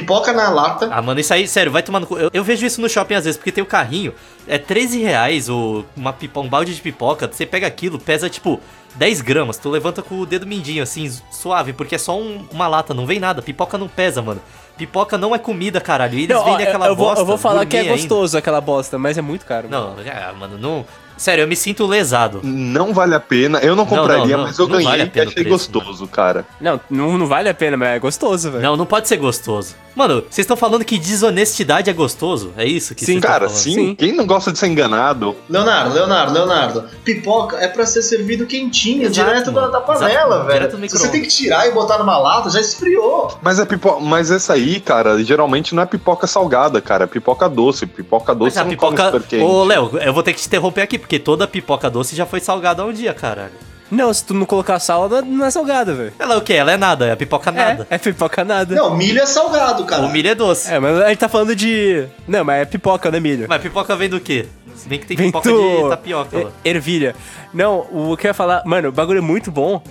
[0.01, 0.89] pipoca na lata.
[0.91, 2.19] Ah, mano, isso aí, sério, vai cu.
[2.19, 4.13] Eu, eu vejo isso no shopping às vezes, porque tem o carrinho.
[4.47, 7.29] É 13 reais o, uma pipo, um balde de pipoca.
[7.31, 8.61] Você pega aquilo, pesa tipo
[8.97, 9.57] 10 gramas.
[9.57, 13.07] Tu levanta com o dedo mindinho, assim, suave, porque é só um- uma lata, não
[13.07, 13.41] vem nada.
[13.43, 14.41] Pipoca não pesa, mano.
[14.77, 16.19] Pipoca não é comida, caralho.
[16.19, 17.21] E eles Não, ó, vendem aquela eu, vou, bosta.
[17.21, 18.03] eu vou falar que é gourmet ainda.
[18.09, 19.69] gostoso aquela bosta, mas é muito caro.
[19.69, 19.95] Não,
[20.39, 20.85] mano, não.
[21.23, 22.41] Sério, eu me sinto lesado.
[22.43, 23.61] Não vale a pena.
[23.61, 26.45] Eu não compraria, não, não, mas eu ganhei vale a e achei preço, gostoso, cara.
[26.61, 28.61] Não, não, não vale a pena, mas é gostoso, velho.
[28.65, 29.77] Não, não pode ser gostoso.
[29.95, 32.53] Mano, vocês estão falando que desonestidade é gostoso?
[32.57, 33.63] É isso que Sim, Cara, falando?
[33.63, 33.95] sim, Sim.
[33.95, 35.37] Quem não gosta de ser enganado?
[35.49, 36.85] Leonardo, Leonardo, Leonardo.
[37.05, 39.73] Pipoca é pra ser servido quentinho, Exato, direto da, mano.
[39.73, 40.69] da panela, Exato, velho.
[40.71, 43.37] direto você tem que tirar e botar numa lata, já esfriou.
[43.43, 47.47] Mas a pipoca, mas essa aí, cara, geralmente não é pipoca salgada, cara, é pipoca
[47.49, 47.85] doce.
[47.87, 49.05] Pipoca doce Mas não come pipoca.
[49.13, 49.45] super quente.
[49.45, 52.41] Ô, Léo, eu vou ter que te interromper aqui, porque toda pipoca doce já foi
[52.41, 53.53] salgada um dia, caralho.
[53.91, 56.15] Não, se tu não colocar sal, não é- não é salgada, velho.
[56.19, 56.55] Ela é o quê?
[56.55, 57.87] Ela é nada, é a pipoca nada.
[57.91, 58.75] É, é pipoca nada.
[58.75, 60.03] Não, milho é salgado, cara.
[60.03, 60.73] O milho é doce.
[60.73, 62.07] É, mas a gente tá falando de.
[62.27, 63.47] Não, mas é pipoca, não é milho.
[63.47, 64.47] Mas pipoca vem do quê?
[64.75, 66.51] Se bem que tem Vem pipoca de tapioca lá.
[66.65, 67.15] Er- Ervilha.
[67.53, 68.63] Não, o que eu ia falar.
[68.65, 69.83] Mano, o bagulho é muito bom.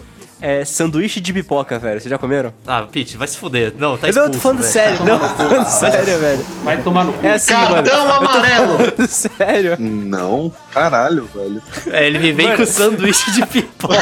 [0.41, 2.01] É sanduíche de pipoca, velho.
[2.01, 2.51] Vocês já comeram?
[2.65, 3.73] Ah, Pete, vai se fuder.
[3.77, 4.71] Não, tá eu não, expulso, tô falando velho.
[4.71, 5.05] sério.
[5.05, 6.45] Não, tô falando sério, velho.
[6.63, 7.25] Vai tomar no cu.
[7.25, 7.75] É assim, mano.
[7.75, 8.77] Cartão amarelo.
[9.07, 9.75] sério.
[9.79, 11.61] Não, caralho, velho.
[11.91, 12.57] É, ele me vem Mano.
[12.57, 13.95] com sanduíche de pipoca.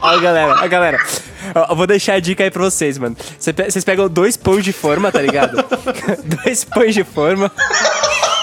[0.00, 0.98] Ó, galera, ó, galera.
[1.54, 3.16] Ó, Eu vou deixar a dica aí pra vocês, mano.
[3.38, 5.62] Vocês pegam dois pães de forma, tá ligado?
[6.42, 7.50] dois pães de forma.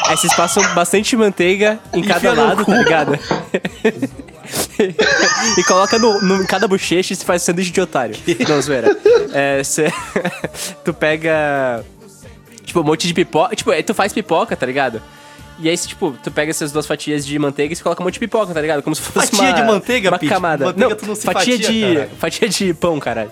[0.08, 3.20] Aí vocês passam bastante manteiga em cada Enfia lado, tá ligado?
[5.58, 8.16] e coloca no, no- em cada bochecha e você faz sanduíche de otário.
[8.48, 8.96] Não, zoeira.
[9.34, 9.92] É, cê-
[10.84, 11.84] tu pega.
[12.66, 13.56] Tipo, um monte de pipoca.
[13.56, 15.02] Tipo, aí tu faz pipoca, tá ligado?
[15.58, 18.16] E aí, tipo, tu pega essas duas fatias de manteiga e você coloca um monte
[18.16, 18.84] de pipoca, tá ligado?
[18.84, 20.30] Como se fosse Fatia uma, de manteiga, uma Pete?
[20.30, 20.66] camada.
[20.66, 22.10] Manteiga não, tu não se fatia, fatia, de caralho.
[22.20, 23.32] fatia de pão, caralho.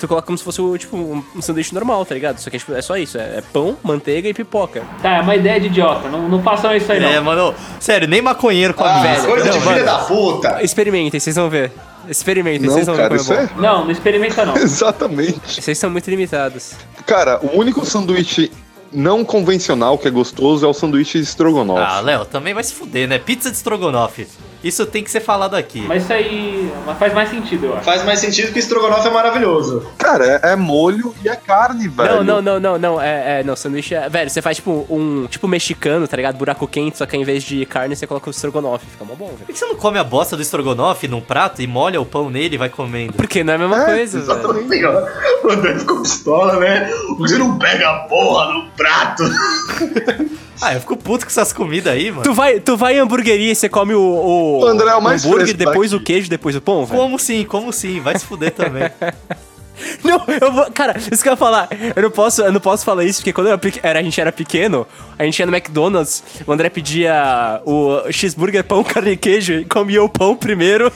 [0.00, 2.38] Tu coloca como se fosse, tipo, um, sanduíche normal, tá ligado?
[2.38, 4.82] Só que tipo, é só isso, é, é pão, manteiga e pipoca.
[5.00, 6.08] Tá, é uma ideia de idiota.
[6.08, 7.08] Não, não façam isso aí, não.
[7.08, 9.26] É, mano, sério, nem maconheiro come Ah, isso.
[9.26, 10.62] coisa não, de filha da puta.
[10.64, 11.70] Experimentem, vocês vão ver.
[12.08, 13.46] Experimentem, Não, vocês vão ver cara, como isso é é.
[13.46, 13.60] bom.
[13.60, 14.56] Não, não experimenta não.
[14.58, 15.62] Exatamente.
[15.62, 16.72] Vocês são muito limitados.
[17.06, 18.50] Cara, o único sanduíche
[18.92, 21.82] não convencional que é gostoso é o sanduíche de estrogonofe.
[21.84, 23.18] Ah, Léo, também vai se fuder, né?
[23.18, 24.26] Pizza de estrogonofe.
[24.62, 25.80] Isso tem que ser falado aqui.
[25.88, 27.84] Mas isso aí faz mais sentido, eu acho.
[27.84, 29.84] Faz mais sentido que estrogonofe é maravilhoso.
[29.98, 32.22] Cara, é, é molho e é carne, velho.
[32.22, 33.00] Não, não, não, não, não.
[33.00, 34.08] É, é, não, sanduíche é.
[34.08, 35.26] Velho, você faz tipo um.
[35.28, 36.36] Tipo mexicano, tá ligado?
[36.36, 38.86] Buraco quente, só que ao invés de carne, você coloca o estrogonofe.
[38.86, 39.38] Fica mó bom, velho.
[39.38, 42.30] Por que você não come a bosta do estrogonofe num prato e molha o pão
[42.30, 43.14] nele e vai comendo?
[43.14, 44.30] Porque não é a mesma É, coisa, velho.
[44.32, 44.82] exatamente.
[45.42, 46.88] O André ficou pistola, né?
[47.18, 49.22] Você não pega a porra no prato.
[50.64, 52.22] Ah, eu fico puto com essas comidas aí, mano.
[52.22, 55.02] Tu vai, tu vai em hamburgueria e você come o, o, O André é o
[55.02, 56.00] mais hambúrguer, depois daqui.
[56.00, 57.00] o queijo, depois o pão, velho?
[57.00, 58.88] Como sim, como sim, vai se fuder também.
[60.04, 60.70] Não, eu vou.
[60.72, 61.68] Cara, isso que eu ia falar.
[61.94, 63.48] Eu não posso, eu não posso falar isso, porque quando
[63.82, 64.86] era, a gente era pequeno,
[65.18, 69.64] a gente ia no McDonald's, o André pedia o cheeseburger, pão, carne e queijo, e
[69.64, 70.92] comia o pão primeiro.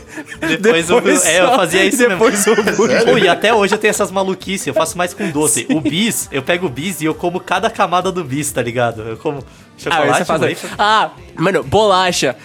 [0.61, 3.25] Depois o- é, eu fazia isso e depois o hambúrguer.
[3.25, 5.67] E até hoje eu tenho essas maluquices, eu faço mais com doce.
[5.71, 9.03] O bis, eu pego o bis e eu como cada camada do bis, tá ligado?
[9.03, 9.43] Eu como Ah,
[9.79, 10.59] chocolate, você faz.
[10.79, 12.37] Ah, mano, bolacha.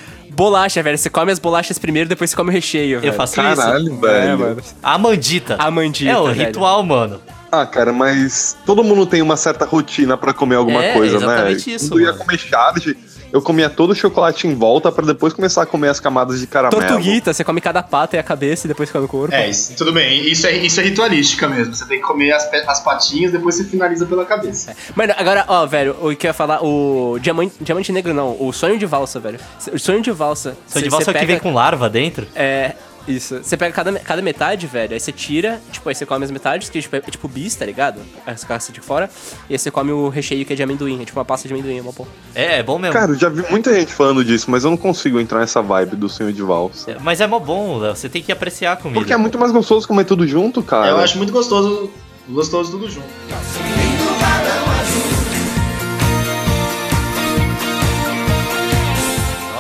[0.41, 0.97] Bolacha, velho.
[0.97, 3.11] Você come as bolachas primeiro, depois você come o recheio, velho.
[3.11, 4.01] Eu faço Caralho, isso.
[4.01, 4.15] velho.
[4.31, 4.61] É, mano.
[4.81, 5.55] A mandita.
[5.59, 6.47] A mandita, É o velho.
[6.47, 7.21] ritual, mano.
[7.51, 11.25] Ah, cara, mas todo mundo tem uma certa rotina pra comer alguma É, coisa, né?
[11.25, 12.97] exatamente isso, Quando eu ia comer charge,
[13.31, 16.47] eu comia todo o chocolate em volta pra depois começar a comer as camadas de
[16.47, 16.81] caramelo.
[16.81, 19.33] Tortuguita, você come cada pata e a cabeça e depois come o corpo.
[19.33, 20.29] É, isso, tudo bem.
[20.29, 21.73] Isso é, isso é ritualística mesmo.
[21.73, 24.75] Você tem que comer as, as patinhas, depois você finaliza pela cabeça.
[24.95, 28.51] Mano, agora, ó, velho, o que eu ia falar, o diamante, diamante negro não, o
[28.51, 29.39] sonho de valsa, velho.
[29.73, 30.55] O sonho de valsa.
[30.73, 32.27] De cê- valsa cê que pega- vem com larva dentro.
[32.35, 32.73] É,
[33.07, 33.39] isso.
[33.43, 36.69] Você pega cada, cada metade, velho, aí você tira, tipo, aí você come as metades,
[36.69, 37.99] que tipo, é tipo bis, tá ligado?
[38.25, 39.09] As caças de fora.
[39.49, 41.53] E aí você come o recheio que é de amendoim, é tipo uma pasta de
[41.53, 42.09] amendoim, é uma porra.
[42.35, 42.93] É, é bom mesmo.
[42.93, 45.95] Cara, eu já vi muita gente falando disso, mas eu não consigo entrar nessa vibe
[45.95, 46.91] do sonho de valsa.
[46.91, 47.95] É, Mas é mó bom, Léo.
[47.95, 48.99] Você tem que apreciar a comida.
[48.99, 50.87] Porque é muito mais gostoso comer tudo junto, cara.
[50.87, 51.91] Eu acho muito gostoso,
[52.29, 53.07] gostoso tudo junto.
[53.29, 53.59] Nossa,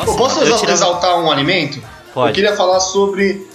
[0.07, 1.81] Eu posso exaltar um alimento?
[2.13, 2.29] Pode.
[2.29, 3.45] Eu queria falar sobre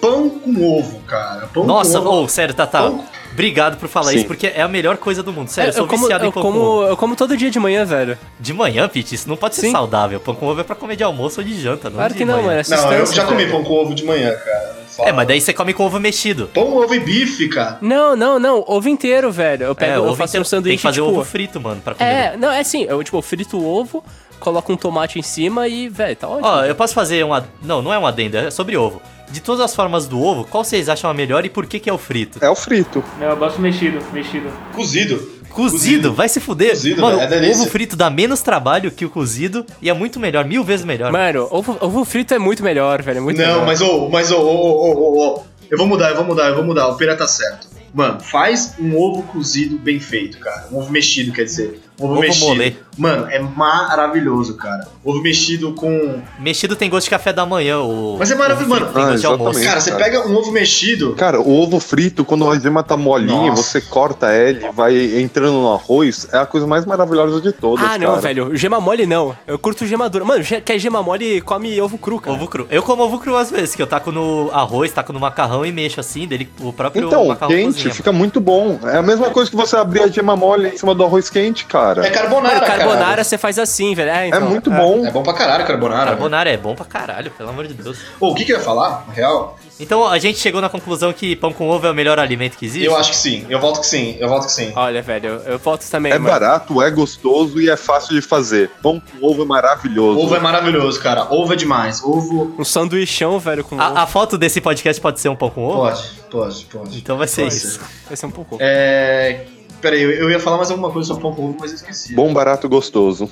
[0.00, 1.46] pão com ovo, cara.
[1.52, 2.24] Pão Nossa, com ovo.
[2.24, 2.78] ô, sério, Tata.
[2.78, 4.18] Pão- Obrigado por falar Sim.
[4.18, 5.48] isso, porque é a melhor coisa do mundo.
[5.48, 6.58] Sério, eu, sou eu, como, viciado em eu, pão com ovo.
[6.58, 8.18] como, eu como todo dia de manhã, velho.
[8.38, 9.72] De manhã, Pete, isso não pode ser Sim.
[9.72, 10.20] saudável.
[10.20, 12.26] Pão com ovo é pra comer de almoço ou de janta, não Claro de que
[12.26, 12.48] não, manhã.
[12.48, 12.60] mano.
[12.60, 14.76] É Não, eu já comi pão com ovo de manhã, cara.
[14.94, 15.08] Fala.
[15.08, 16.50] É, mas daí você come com ovo mexido.
[16.52, 17.78] Pão, ovo e bife, cara.
[17.80, 18.62] Não, não, não.
[18.68, 19.64] Ovo inteiro, velho.
[19.64, 20.42] Eu pego, é, eu ovo faço inteiro.
[20.42, 21.08] um sanduíche, Tem que fazer tipo...
[21.18, 22.10] ovo frito, mano, pra comer.
[22.10, 24.04] É, não, é assim, eu, tipo, frito o ovo,
[24.42, 26.46] coloco um tomate em cima e, velho, tá ótimo.
[26.48, 27.32] Ó, eu posso fazer um...
[27.32, 29.00] ad- Não, não é um adendo, é sobre ovo.
[29.30, 31.88] De todas as formas do ovo, qual vocês acham a melhor e por que que
[31.88, 32.38] é o frito?
[32.44, 33.02] É o frito.
[33.18, 34.50] Não, eu gosto mexido, mexido.
[34.74, 35.32] Cozido.
[35.48, 36.70] Cozido, vai se fuder.
[36.70, 37.62] Cozido, Mano, velho, é o delícia.
[37.62, 41.12] ovo frito dá menos trabalho que o cozido e é muito melhor, mil vezes melhor.
[41.12, 43.18] Mano, ovo, ovo frito é muito melhor, velho.
[43.18, 43.66] É muito Não, melhor.
[43.66, 46.54] mas ô, mas ô, ô, ô, ô, ô, eu vou mudar, eu vou mudar, eu
[46.56, 46.88] vou mudar.
[46.88, 47.68] O Pera tá certo.
[47.94, 50.68] Mano, faz um ovo cozido bem feito, cara.
[50.72, 51.80] Um ovo mexido, quer dizer.
[52.04, 52.46] Ovo, Ovo mexido.
[52.46, 52.76] mole.
[52.98, 54.86] Mano, é maravilhoso, cara.
[55.04, 56.20] Ovo mexido com.
[56.38, 57.80] Mexido tem gosto de café da manhã.
[57.80, 58.92] O Mas é maravilhoso, mano.
[58.92, 59.58] Tem Ah, gosto de almoço.
[59.60, 59.68] exatamente.
[59.68, 60.04] Cara, você cara.
[60.04, 61.14] pega um ovo mexido.
[61.14, 63.62] Cara, o ovo frito, quando a gema tá molinha, Nossa.
[63.62, 67.96] você corta ele, vai entrando no arroz, é a coisa mais maravilhosa de todas, Ah,
[67.98, 68.20] não, cara.
[68.20, 68.54] velho.
[68.56, 69.34] Gema mole não.
[69.46, 70.24] Eu curto gema dura.
[70.24, 72.36] Mano, quer gema mole, come ovo cru, cara.
[72.36, 72.66] Ovo cru.
[72.70, 75.72] Eu como ovo cru às vezes, que eu taco no arroz, taco no macarrão e
[75.72, 77.94] mexo assim, dele o próprio Então, macarrão quente, cozinha.
[77.94, 78.78] fica muito bom.
[78.84, 81.64] É a mesma coisa que você abrir a gema mole em cima do arroz quente,
[81.64, 81.91] cara.
[82.00, 83.24] É carbonara, Mano, carbonara cara.
[83.24, 84.10] você faz assim, velho.
[84.10, 85.04] É, É então, muito bom.
[85.06, 86.04] É bom pra caralho carbonara.
[86.04, 86.10] velho.
[86.16, 87.98] Carbonara é bom pra caralho, pelo amor de Deus.
[88.18, 89.58] Ô, o que que eu ia falar, na real?
[89.80, 92.64] Então a gente chegou na conclusão que pão com ovo é o melhor alimento que
[92.66, 92.84] existe?
[92.86, 93.44] Eu acho que sim.
[93.48, 94.16] Eu volto que sim.
[94.20, 94.72] Eu volto que sim.
[94.76, 96.30] Olha, velho, eu, eu volto também, É mano.
[96.30, 98.70] barato, é gostoso e é fácil de fazer.
[98.82, 100.20] Pão com ovo é maravilhoso.
[100.20, 101.26] Ovo é maravilhoso, cara.
[101.34, 102.02] Ovo é demais.
[102.04, 102.54] Ovo.
[102.58, 103.82] Um sanduichão, velho, com ovo.
[103.84, 105.78] A, a foto desse podcast pode ser um pão com ovo?
[105.78, 106.98] Pode, pode, pode.
[106.98, 107.80] Então vai ser Pode isso.
[108.06, 108.58] Vai ser um pouco.
[108.60, 109.40] É.
[109.82, 112.14] Peraí, eu, eu ia falar mais alguma coisa sobre pão com ovo, mas eu esqueci.
[112.14, 113.28] Bom, barato, gostoso.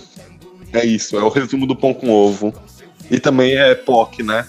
[0.72, 2.52] É isso, é o resumo do pão com ovo.
[3.10, 4.46] E também é POC, né?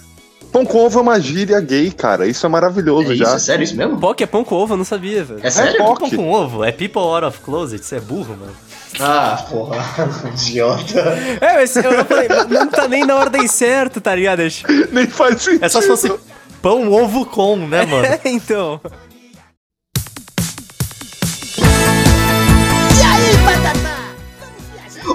[0.52, 2.26] Pão com ovo é uma gíria gay, cara.
[2.26, 3.24] Isso é maravilhoso é isso?
[3.24, 3.34] já.
[3.34, 4.14] É sério isso mesmo?
[4.14, 5.40] Que é pão com ovo, eu não sabia, velho.
[5.42, 5.78] É sério?
[5.78, 6.00] POC.
[6.00, 6.64] Pão com ovo?
[6.64, 7.82] É people out of closet?
[7.82, 8.54] Isso é burro, mano.
[9.00, 9.82] Ah, porra.
[10.34, 11.00] Idiota.
[11.40, 14.42] É, mas eu, eu falei, não tá nem na ordem certa, tá ligado?
[14.92, 15.64] Nem faz sentido.
[15.64, 16.12] É só se fosse
[16.60, 18.04] pão ovo com, né, mano?
[18.12, 18.80] É, então.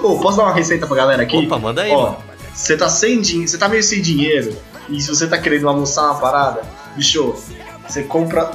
[0.03, 1.37] Ô, posso dar uma receita pra galera aqui?
[1.37, 2.17] Opa, manda aí, Ó, mano.
[2.53, 4.55] você tá sem dinheiro, você tá meio sem dinheiro,
[4.89, 6.61] e se você tá querendo almoçar uma parada,
[6.95, 7.35] bicho,
[7.87, 8.51] você compra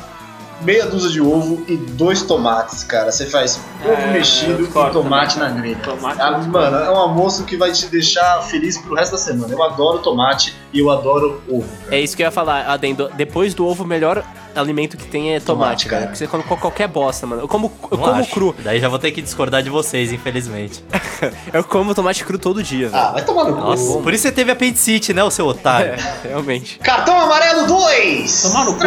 [0.63, 3.11] meia dúzia de ovo e dois tomates, cara.
[3.11, 5.77] Você faz ovo É, mexido e tomate também, na grelha.
[5.83, 9.19] Tomate Ah, eu mano, é um almoço que vai te deixar feliz pro resto da
[9.19, 9.53] semana.
[9.53, 11.67] Eu adoro tomate e eu adoro ovo.
[11.85, 11.97] cara.
[11.97, 13.11] É isso que eu ia falar, Adendo.
[13.17, 14.23] Depois do ovo, melhor
[14.55, 15.97] alimento que tem é tomate, Tomate, cara.
[15.97, 16.07] cara.
[16.07, 17.43] Porque você come com qualquer bosta, mano.
[17.43, 18.31] Eu como, eu Não como acho.
[18.31, 18.55] cru.
[18.63, 20.85] Daí já vou ter que discordar de vocês, infelizmente.
[21.53, 23.03] Eu como tomate cru todo dia, velho.
[23.03, 23.61] Ah, vai tomar no cu.
[23.61, 25.93] Nossa, por isso você teve apendicite, né, o seu otário?
[25.93, 26.79] É, realmente.
[26.81, 28.43] Cartão amarelo 2!
[28.43, 28.83] Tomar no cu.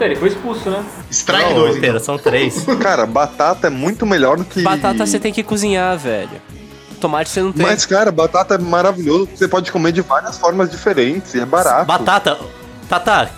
[0.00, 0.84] Ele foi expulso, né?
[1.10, 2.00] Strike Não, 2, Pera, então.
[2.04, 2.64] são três.
[2.80, 4.60] Cara, batata é muito melhor do que.
[4.62, 6.28] Batata você tem que cozinhar, velho.
[7.00, 7.64] Tomate você não tem.
[7.64, 9.28] Mas, cara, batata é maravilhoso.
[9.34, 11.34] Você pode comer de várias formas diferentes.
[11.34, 11.86] E é barato.
[11.86, 12.38] Batata.
[12.88, 13.30] Tata,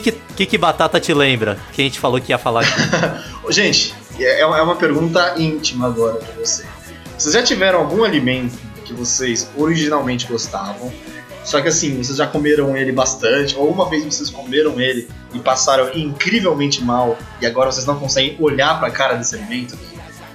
[0.00, 1.58] que, que que batata te lembra?
[1.72, 2.72] Que a gente falou que ia falar aqui.
[3.52, 6.64] Gente, é é uma pergunta íntima agora pra você.
[7.16, 10.92] Vocês já tiveram algum alimento que vocês originalmente gostavam,
[11.44, 15.38] só que assim, vocês já comeram ele bastante, ou uma vez vocês comeram ele e
[15.38, 19.78] passaram incrivelmente mal, e agora vocês não conseguem olhar pra cara desse alimento?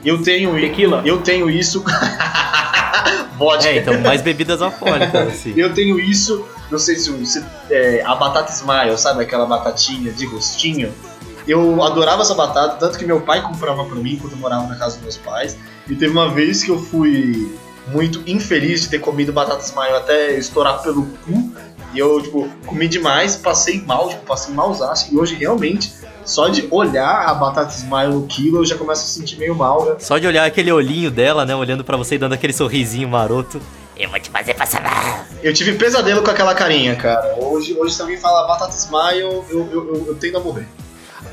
[0.06, 1.02] Eu tenho, Tequila.
[1.06, 1.84] eu tenho isso.
[3.38, 3.70] Vodka.
[3.70, 5.54] É, então, mais bebidas alcoólicas, assim.
[5.56, 7.44] Eu tenho isso, não sei se você.
[7.70, 10.94] É, a batata Smile, sabe aquela batatinha de gostinho?
[11.48, 14.76] Eu adorava essa batata, tanto que meu pai comprava pra mim quando eu morava na
[14.76, 15.58] casa dos meus pais.
[15.88, 17.58] E teve uma vez que eu fui
[17.88, 21.52] muito infeliz de ter comido batata Smile até estourar pelo cu.
[21.92, 25.12] E eu, tipo, comi demais, passei mal, tipo, passei malzaço.
[25.12, 25.92] E hoje, realmente,
[26.24, 29.86] só de olhar a batata Smile no quilo, eu já começo a sentir meio mal,
[29.86, 29.96] né?
[29.98, 33.60] Só de olhar aquele olhinho dela, né, olhando pra você e dando aquele sorrisinho maroto.
[34.00, 35.26] Eu vou te fazer passar mal.
[35.44, 37.36] Eu tive pesadelo com aquela carinha, cara.
[37.38, 40.66] Hoje, hoje se alguém fala batata Smile, eu, eu, eu, eu tendo a morrer.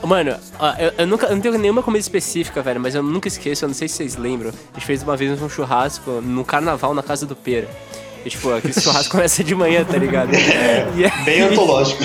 [0.03, 3.29] Mano, ó, eu, eu nunca eu não tenho nenhuma comida específica, velho, mas eu nunca
[3.29, 4.51] esqueço, eu não sei se vocês lembram.
[4.51, 7.69] A gente fez uma vez um churrasco no carnaval na casa do Pera.
[8.25, 10.33] E, tipo, aquele churrasco começa de manhã, tá ligado?
[10.35, 12.03] E aí- Bem antológico.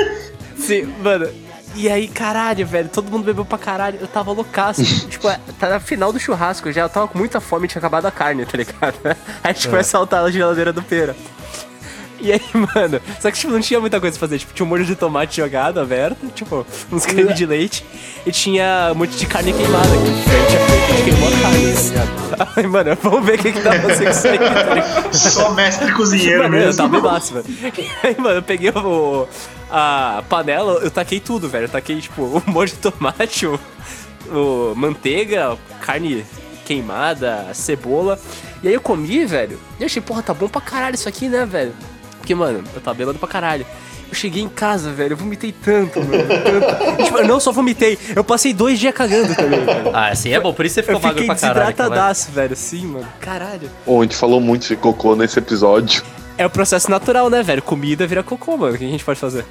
[0.58, 1.28] Sim, mano.
[1.74, 3.98] E aí, caralho, velho, todo mundo bebeu pra caralho.
[4.00, 4.82] Eu tava loucaço.
[5.08, 6.82] tipo, é, tá na final do churrasco já.
[6.82, 8.96] Eu tava com muita fome e tinha acabado a carne, tá ligado?
[9.04, 11.14] Aí a gente foi assaltar a geladeira do Pera.
[12.20, 14.40] E aí, mano, só que tipo, não tinha muita coisa pra fazer.
[14.40, 17.84] Tipo, tinha um molho de tomate jogado, aberto, tipo, uns creme de leite.
[18.26, 19.88] E tinha um monte de carne queimada.
[19.88, 22.52] Que a gente tinha feito, a gente queimou a carne, tá ligado?
[22.56, 25.14] Ai, mano, vamos ver o que que dá pra ser isso aí, tá ligado?
[25.14, 26.76] Só mestre cozinheiro Mano, eu mesmo.
[26.76, 27.44] tava bebaço, mano.
[27.48, 29.28] E aí, mano, eu peguei o,
[29.70, 31.64] a panela, eu taquei tudo, velho.
[31.64, 33.58] Eu taquei, tipo, o molho de tomate, o,
[34.30, 36.24] o manteiga, carne
[36.64, 38.18] queimada, cebola.
[38.62, 39.58] E aí eu comi, velho.
[39.78, 41.72] E eu achei, porra, tá bom pra caralho isso aqui, né, velho?
[42.18, 43.64] Porque, mano, eu tava bêbado pra caralho.
[44.10, 46.24] Eu cheguei em casa, velho, eu vomitei tanto, mano.
[46.26, 46.96] Tanto.
[47.04, 49.90] Tipo, eu não só vomitei, eu passei dois dias cagando também, velho.
[49.94, 51.54] Ah, assim é bom, por isso você ficou Eu magro fiquei pra caralho.
[51.58, 51.66] cara.
[51.88, 53.08] desidratadaço, velho, sim, mano.
[53.20, 53.70] Caralho.
[53.84, 56.02] Pô, a gente falou muito de cocô nesse episódio.
[56.38, 57.60] É o processo natural, né, velho?
[57.60, 58.76] Comida vira cocô, mano.
[58.76, 59.44] O que a gente pode fazer?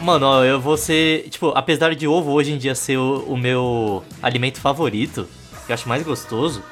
[0.00, 1.28] Mano, ó, eu vou ser.
[1.28, 5.28] Tipo, apesar de ovo hoje em dia ser o, o meu alimento favorito,
[5.66, 6.62] que eu acho mais gostoso,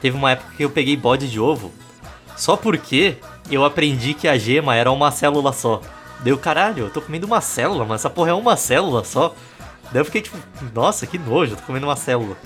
[0.00, 1.72] teve uma época que eu peguei bode de ovo
[2.36, 3.16] só porque
[3.50, 5.80] eu aprendi que a gema era uma célula só.
[6.20, 9.34] Deu caralho, eu tô comendo uma célula, mas essa porra é uma célula só.
[9.90, 10.38] Daí eu fiquei tipo,
[10.72, 12.36] nossa, que nojo, eu tô comendo uma célula.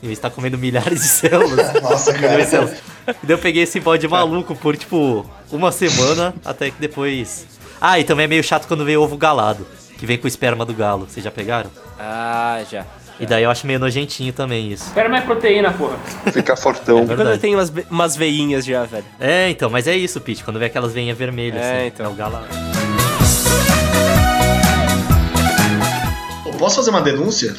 [0.00, 1.72] E eu está comendo milhares de células.
[1.82, 2.76] Nossa, milhões de cara.
[3.06, 7.46] E daí eu peguei esse bode maluco por tipo uma semana, até que depois.
[7.80, 9.66] Ah, e também é meio chato quando vem ovo galado,
[9.98, 11.06] que vem com o esperma do galo.
[11.08, 11.70] Vocês já pegaram?
[11.98, 12.84] Ah, já.
[13.20, 14.86] E daí eu acho meio nojentinho também isso.
[14.88, 15.96] Espera mais proteína, porra.
[16.32, 17.00] Ficar fortão.
[17.00, 19.04] É Quando tem umas, umas veinhas já, velho.
[19.20, 22.06] É, então, mas é isso, Pete, quando vem aquelas veinhas vermelhas, É, assim, então.
[22.06, 22.46] é o galado.
[26.46, 27.54] Eu Posso fazer uma denúncia?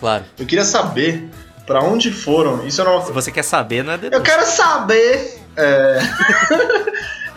[0.00, 0.24] Claro.
[0.38, 1.28] Eu queria saber
[1.66, 2.66] pra onde foram.
[2.66, 5.38] Isso era uma Se você quer saber, não é Eu quero saber.
[5.56, 5.98] É...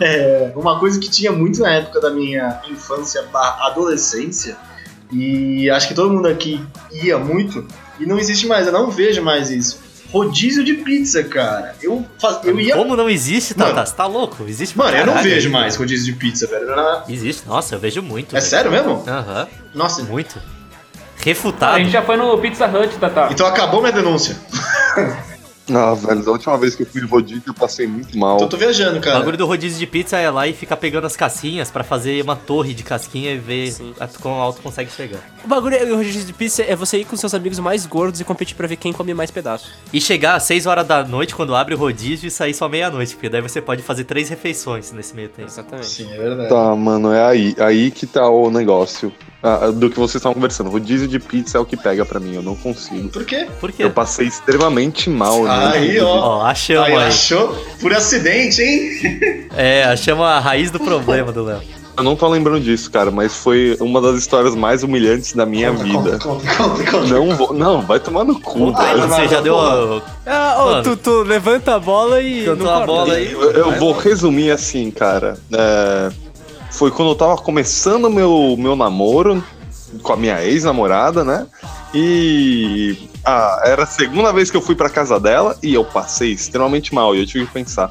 [0.00, 4.56] é, uma coisa que tinha muito na época da minha infância adolescência.
[5.10, 7.66] E acho que todo mundo aqui ia muito.
[7.98, 9.80] E não existe mais, eu não vejo mais isso.
[10.10, 11.74] Rodízio de pizza, cara.
[11.82, 12.38] Eu, faz...
[12.44, 12.74] eu ia.
[12.74, 13.74] Como não existe, Tata?
[13.74, 13.86] Mano.
[13.86, 14.44] Você tá louco?
[14.48, 16.66] Existe Mano, eu não vejo mais rodízio de pizza, velho.
[17.08, 18.34] Existe, nossa, eu vejo muito.
[18.34, 18.50] É velho.
[18.50, 19.04] sério mesmo?
[19.06, 20.02] Aham, Nossa.
[20.04, 20.40] muito.
[21.20, 21.78] A Refutado.
[21.78, 23.28] gente já foi no Pizza Hut, Tata.
[23.32, 24.36] Então acabou minha denúncia.
[25.70, 28.36] Ah, velho, da última vez que eu fui no rodízio eu passei muito mal.
[28.36, 29.18] Então eu tô viajando, O cara.
[29.18, 32.34] bagulho do rodízio de pizza é lá e ficar pegando as casquinhas pra fazer uma
[32.34, 35.18] torre de casquinha e ver a- quão alto consegue chegar.
[35.44, 38.18] O bagulho é- o rodízio de pizza é você ir com seus amigos mais gordos
[38.18, 39.68] e competir pra ver quem come mais pedaços.
[39.92, 43.14] E chegar às 6 horas da noite quando abre o rodízio e sair só meia-noite,
[43.14, 45.48] porque daí você pode fazer três refeições nesse meio tempo.
[45.50, 45.86] Exatamente.
[45.86, 46.48] Sim, é verdade.
[46.48, 47.54] Tá, mano, é aí.
[47.58, 49.12] Aí que tá o negócio.
[49.42, 50.68] Ah, do que vocês estavam conversando.
[50.68, 53.08] Rodízio de pizza é o que pega pra mim, eu não consigo.
[53.08, 53.46] Por quê?
[53.60, 53.84] Por quê?
[53.84, 55.70] Eu passei extremamente mal, né?
[55.74, 56.08] Aí, ó.
[56.38, 57.04] Ó, achamos Aí, aí.
[57.04, 59.48] achou por acidente, hein?
[59.56, 61.60] É, achamos a raiz do problema do Léo.
[61.96, 65.72] Eu não tô lembrando disso, cara, mas foi uma das histórias mais humilhantes da minha
[65.72, 66.16] vida.
[66.20, 67.06] Conta, conta, conta.
[67.06, 67.52] Não vou.
[67.52, 69.08] Não, vai tomar no cu, Conta velho.
[69.08, 70.00] você já deu a...
[70.24, 70.82] Ah, Mano.
[70.84, 72.44] tu, tu levanta a bola e.
[72.44, 73.32] Cantou a bola aí.
[73.32, 75.36] Eu, eu vou resumir assim, cara.
[75.52, 76.10] É,
[76.70, 79.42] foi quando eu tava começando meu, meu namoro
[80.02, 81.46] com a minha ex-namorada, né?
[81.94, 86.32] E ah, era a segunda vez que eu fui pra casa dela e eu passei
[86.32, 87.14] extremamente mal.
[87.14, 87.90] E eu tive que pensar: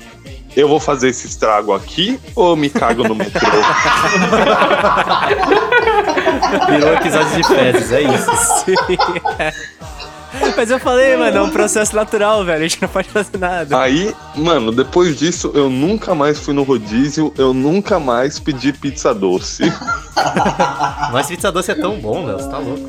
[0.56, 3.40] eu vou fazer esse estrago aqui ou me cago no metrô?
[6.70, 8.32] Virou episódio de fezes, é isso.
[8.66, 8.76] Sim.
[10.56, 12.60] Mas eu falei, mano, é um processo natural, velho.
[12.66, 13.80] A gente não pode fazer nada.
[13.80, 19.14] Aí, mano, depois disso eu nunca mais fui no rodízio, eu nunca mais pedi pizza
[19.14, 19.64] doce.
[21.12, 22.88] Mas pizza doce é tão bom, Léo, você tá louco.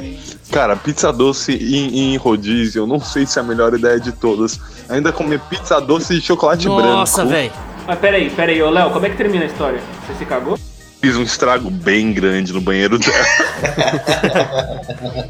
[0.51, 4.12] Cara, pizza doce em, em rodízio, eu não sei se é a melhor ideia de
[4.12, 4.59] todas.
[4.88, 7.30] Ainda comer pizza doce de chocolate Nossa, branco.
[7.30, 7.53] velho.
[7.86, 9.80] Mas peraí, peraí, ô Léo, como é que termina a história?
[10.07, 10.59] Você se cagou?
[11.01, 13.24] Fiz um estrago bem grande no banheiro dela.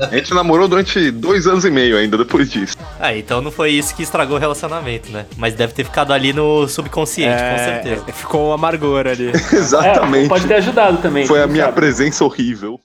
[0.10, 2.74] a gente namorou durante dois anos e meio ainda depois disso.
[2.98, 5.26] Ah, então não foi isso que estragou o relacionamento, né?
[5.36, 8.04] Mas deve ter ficado ali no subconsciente, com certeza.
[8.08, 9.30] É, ficou um amargor ali.
[9.52, 10.24] Exatamente.
[10.24, 11.26] É, pode ter ajudado também.
[11.26, 11.76] Foi a minha sabe?
[11.76, 12.80] presença horrível.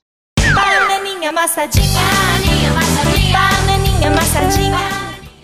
[0.54, 4.78] Bananinha amassadinha, bananinha amassadinha, bananinha amassadinha.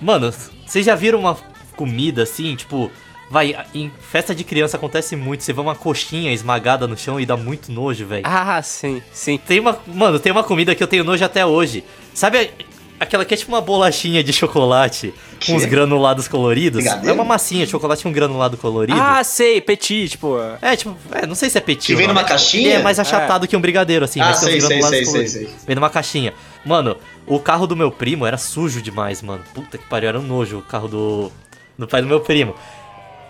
[0.01, 0.33] Mano,
[0.67, 1.37] vocês já viram uma
[1.77, 2.91] comida assim, tipo,
[3.29, 7.25] vai, em festa de criança acontece muito, você vê uma coxinha esmagada no chão e
[7.25, 8.23] dá muito nojo, velho.
[8.25, 9.37] Ah, sim, sim.
[9.37, 11.83] Tem uma, mano, tem uma comida que eu tenho nojo até hoje.
[12.13, 12.51] Sabe
[12.99, 15.51] aquela que é tipo uma bolachinha de chocolate Que?
[15.51, 16.83] com uns granulados coloridos?
[16.83, 17.09] Brigadeiro?
[17.09, 18.99] É uma massinha de chocolate com granulado colorido.
[18.99, 20.37] Ah, sei, petit, tipo.
[20.61, 21.87] É, tipo, é, não sei se é petit.
[21.87, 22.75] Que vem numa caixinha?
[22.75, 25.49] É mais achatado que um brigadeiro, assim, Ah, sei, sei, sei, sei, sei.
[25.65, 26.33] Vem numa caixinha.
[26.65, 29.43] Mano, o carro do meu primo era sujo demais, mano.
[29.53, 31.31] Puta que pariu, era um nojo o carro do,
[31.77, 32.53] do pai do meu primo.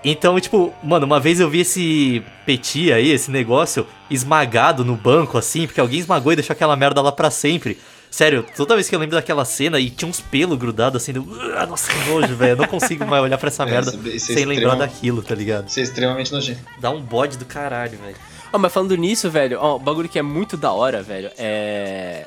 [0.04, 5.38] Então, tipo, mano, uma vez eu vi esse petit aí, esse negócio, esmagado no banco,
[5.38, 7.78] assim, porque alguém esmagou e deixou aquela merda lá pra sempre.
[8.10, 11.28] Sério, toda vez que eu lembro daquela cena e tinha uns pelos grudados assim, do...
[11.56, 12.54] Ah, nossa, que nojo, velho.
[12.54, 14.78] Eu não consigo mais olhar pra essa É, merda é- isso é sem lembrar extremo-
[14.78, 15.68] daquilo, tá ligado?
[15.68, 16.60] Isso é extremamente nojento.
[16.80, 18.16] Dá um bode do caralho, velho.
[18.52, 22.26] Ó, mas falando nisso, velho, ó, um bagulho que é muito da hora, velho, é.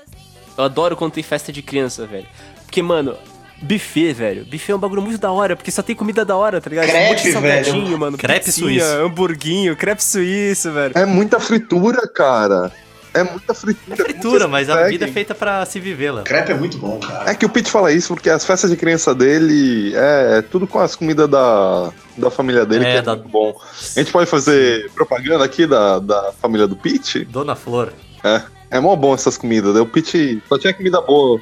[0.56, 2.26] Eu adoro quando tem festa de criança, velho.
[2.64, 3.16] Porque, mano,
[3.62, 4.44] buffet, velho.
[4.44, 6.86] Buffet é um bagulho muito da hora, porque só tem comida da hora, tá ligado?
[6.86, 7.98] Crepe, um monte de salgadinho, velho.
[7.98, 8.18] mano.
[8.18, 9.02] Crepe pizzinha, suíço.
[9.04, 10.92] hamburguinho, crepe suíço, velho.
[10.96, 12.70] É muita fritura, cara.
[13.14, 13.94] é muita fritura.
[13.94, 16.22] É fritura, mas a vida é feita pra se vivê-la.
[16.22, 17.30] Crepe é muito bom, cara.
[17.30, 20.66] É que o Pete fala isso porque as festas de criança dele é, é tudo
[20.66, 23.54] com as comidas da, da família dele, É, que é da- muito bom.
[23.96, 27.24] A gente pode fazer propaganda aqui da, da família do Pete?
[27.26, 27.92] Dona Flor.
[28.24, 28.42] É.
[28.70, 29.74] É mó bom essas comidas.
[29.74, 29.80] né?
[29.82, 31.38] O Pete só tinha comida boa.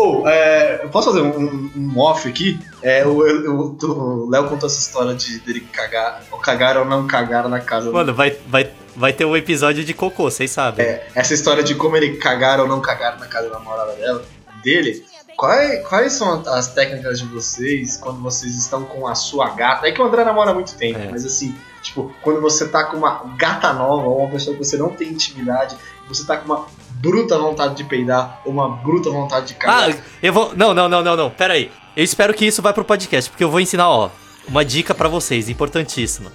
[0.00, 2.58] Ô, é, eu posso fazer um, um- off aqui?
[2.82, 7.06] É, o eu- o Léo contou essa história de dele cagar, ou cagar ou não
[7.06, 7.90] cagar na casa.
[7.90, 10.84] Mano, vai, vai, vai ter um episódio de cocô, vocês sabem.
[10.86, 14.22] É, essa história de como ele cagar ou não cagar na casa da namorada dela,
[14.62, 15.04] dele.
[15.36, 19.86] Quais, quais são as técnicas de vocês quando vocês estão com a sua gata?
[19.88, 21.08] É que o André namora há muito tempo, É.
[21.10, 24.76] mas assim, tipo, quando você tá com uma gata nova, ou uma pessoa que você
[24.76, 25.76] não tem intimidade,
[26.06, 26.66] você tá com uma
[27.00, 29.90] bruta vontade de peidar, ou uma bruta vontade de cagar.
[29.90, 30.52] Ah, eu vou.
[30.54, 31.30] Não, não, não, não, não.
[31.30, 31.70] Pera aí.
[31.96, 34.10] Eu espero que isso vá pro podcast, porque eu vou ensinar, ó,
[34.46, 36.30] uma dica pra vocês, importantíssima.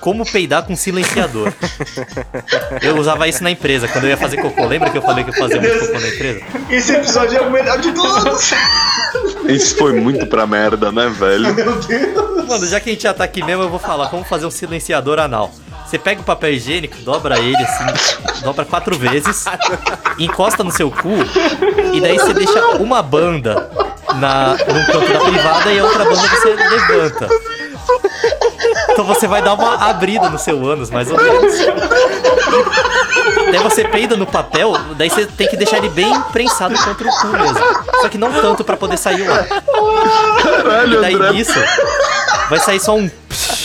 [0.00, 1.52] Como peidar com silenciador.
[2.82, 4.66] Eu usava isso na empresa, quando eu ia fazer cocô.
[4.66, 6.40] Lembra que eu falei que eu fazia muito cocô na empresa?
[6.68, 8.52] Esse episódio é o melhor de todos!
[9.48, 11.54] Isso foi muito pra merda, né, velho?
[11.54, 12.48] Meu Deus!
[12.48, 14.50] Mano, já que a gente já tá aqui mesmo, eu vou falar como fazer um
[14.50, 15.52] silenciador anal.
[15.92, 19.44] Você pega o papel higiênico, dobra ele assim, dobra quatro vezes,
[20.18, 21.10] encosta no seu cu,
[21.92, 23.70] e daí você deixa uma banda
[24.14, 27.28] na, num canto da privada e a outra banda você levanta.
[28.88, 31.58] Então você vai dar uma abrida no seu ânus, mais ou menos.
[33.50, 37.10] Daí você peida no papel, daí você tem que deixar ele bem prensado contra o
[37.20, 37.58] cu mesmo.
[38.00, 39.44] Só que não tanto pra poder sair o ar.
[39.44, 41.32] E Caralho, daí André.
[41.32, 41.58] nisso,
[42.48, 43.10] vai sair só um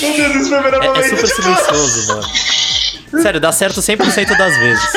[0.02, 2.24] melhor é, é super silencioso, mano.
[3.22, 4.90] Sério, dá certo 100% das vezes.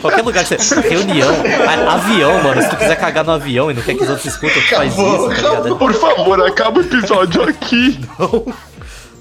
[0.00, 0.80] Qualquer lugar que você.
[0.80, 1.28] Reunião,
[1.66, 2.62] a- avião, mano.
[2.62, 4.92] Se tu quiser cagar no avião e não quer que os outros escutem, tu faz
[4.92, 5.76] isso, tá ligado?
[5.76, 8.00] Por favor, acaba o episódio aqui.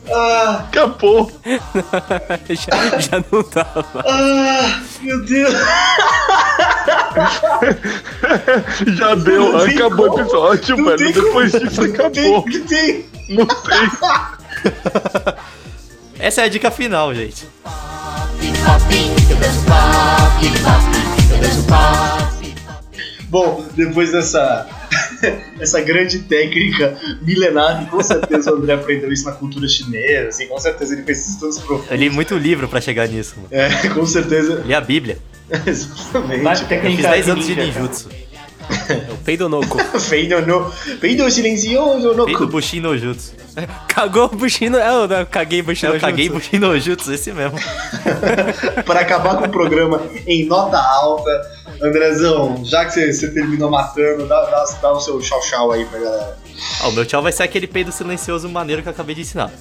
[0.09, 1.29] Ah, Acabou.
[2.49, 3.85] já, já não tava.
[4.07, 5.53] ah, meu Deus!
[8.95, 10.97] Já deu, Não tem acabou o episódio, Não velho.
[10.97, 11.65] tem Depois como.
[11.67, 12.43] disso Não tem, acabou.
[12.43, 13.05] que tem.
[13.29, 13.91] Não tem.
[16.19, 17.45] Essa é a dica final, gente.
[23.29, 24.65] Bom, depois dessa
[25.59, 30.47] essa grande técnica milenar, que com certeza o André aprendeu isso na cultura chinesa, assim,
[30.47, 31.91] com certeza ele fez estudos profundos.
[31.91, 33.49] Eu li muito livro pra chegar nisso, mano.
[33.51, 34.63] É, com certeza.
[34.65, 35.17] Li a Bíblia.
[35.65, 36.43] Exatamente.
[36.43, 38.09] Bate Eu fiz 10 anos de ninjutsu.
[38.89, 39.77] É o peido noco.
[39.99, 40.69] Feido no.
[40.71, 42.25] Feido silencioso no.
[42.25, 43.33] Fiz do Bushin no Jutsu.
[43.87, 44.77] Cagou o Bushino.
[44.77, 45.93] É, eu caguei Bushino.
[45.93, 47.57] Eu caguei Bushin no Jutsu, esse mesmo.
[48.85, 51.31] Para acabar com o programa em nota alta.
[51.81, 55.99] Andrezão, já que você, você terminou matando, dá, dá, dá o seu tchau-tchau aí pra
[55.99, 56.37] galera.
[56.81, 59.51] Ó, o meu tchau vai ser aquele peido silencioso maneiro que eu acabei de ensinar.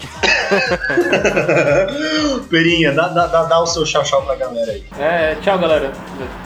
[2.50, 4.84] Perinha, dá, dá, dá, dá o seu tchau-tchau pra galera aí.
[4.98, 5.92] É, tchau, galera.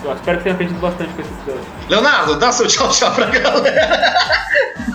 [0.04, 1.66] Eu espero que tenham aprendido bastante com esse episódio.
[1.88, 4.14] Leonardo, dá seu tchau-tchau pra galera.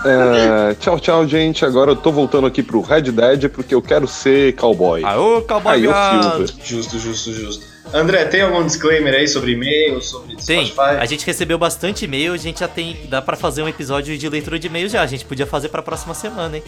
[0.04, 1.64] É, tchau, tchau, gente.
[1.64, 5.04] Agora eu tô voltando aqui pro Red Dead porque eu quero ser cowboy.
[5.04, 6.22] Aô, cowboy Aí, o viado.
[6.22, 6.48] Silver.
[6.64, 7.66] Justo, justo, justo.
[7.92, 10.96] André, tem algum disclaimer aí sobre e-mail, sobre Tem, Spotify?
[11.00, 12.96] a gente recebeu bastante e-mail, a gente já tem.
[13.08, 15.02] Dá pra fazer um episódio de leitura de e-mail já.
[15.02, 16.62] A gente podia fazer pra próxima semana, hein?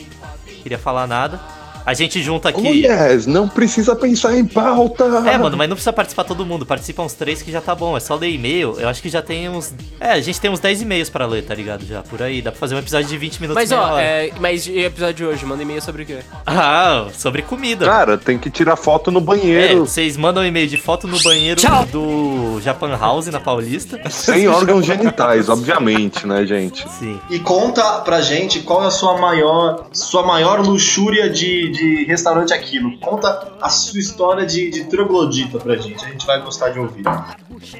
[0.62, 1.38] Queria falar nada.
[1.84, 2.84] A gente junta Oh, aqui.
[2.86, 5.04] yes, não precisa pensar em pauta.
[5.26, 6.64] É, mano, mas não precisa participar todo mundo.
[6.66, 7.96] Participa uns três que já tá bom.
[7.96, 8.76] É só ler e-mail.
[8.78, 9.74] Eu acho que já tem uns.
[10.00, 11.84] É, a gente tem uns 10 e-mails pra ler, tá ligado?
[11.84, 12.40] Já, por aí.
[12.42, 13.60] Dá pra fazer um episódio de 20 minutos.
[13.62, 14.02] Mas ó, hora.
[14.02, 15.44] é, mas e o episódio de hoje?
[15.46, 16.18] Manda e-mail sobre o quê?
[16.46, 17.84] Ah, sobre comida.
[17.86, 19.80] Cara, tem que tirar foto no É, banheiro.
[19.86, 21.84] vocês mandam um e-mail de foto no banheiro Tchau.
[21.86, 24.00] do Japan House na Paulista.
[24.10, 26.88] Sem órgãos genitais, obviamente, né, gente?
[26.98, 27.18] Sim.
[27.30, 32.52] E conta pra gente qual é a sua maior, sua maior luxúria de, de restaurante
[32.52, 32.98] aquilo.
[32.98, 36.04] Conta a sua história de, de troglodita pra gente.
[36.04, 37.04] A gente vai gostar de ouvir.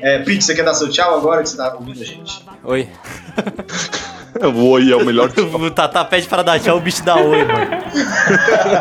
[0.01, 2.45] É, Pete, você quer dar seu tchau agora que você tá ouvindo a gente?
[2.65, 2.89] Oi.
[4.55, 5.31] O oi é o melhor.
[5.37, 7.71] O Tata pede para dar tchau, o bicho dá oi, mano.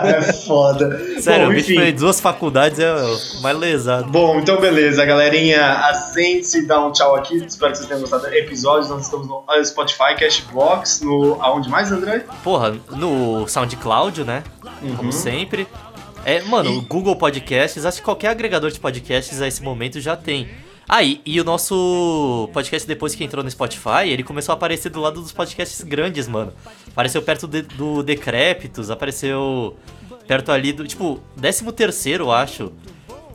[0.07, 1.19] é foda.
[1.19, 4.09] Sério, Bom, o bicho foi duas faculdades, é o mais lesado.
[4.09, 5.73] Bom, então beleza, galerinha.
[5.89, 7.37] Assente, dá um tchau aqui.
[7.45, 8.89] Espero que vocês tenham gostado do episódio.
[8.89, 11.37] Nós estamos no Spotify, Cashbox, no.
[11.41, 12.25] Aonde mais, André?
[12.43, 14.43] Porra, no SoundCloud, né?
[14.97, 15.67] Como sempre.
[16.23, 20.15] É, mano, o Google Podcasts, acho que qualquer agregador de podcasts a esse momento já
[20.15, 20.47] tem.
[20.87, 24.89] Ah, e, e o nosso podcast, depois que entrou no Spotify, ele começou a aparecer
[24.89, 26.51] do lado dos podcasts grandes, mano.
[26.87, 29.77] Apareceu perto de- do Decrépitos, apareceu
[30.27, 30.85] perto ali do.
[30.85, 32.73] Tipo, 13 terceiro, acho.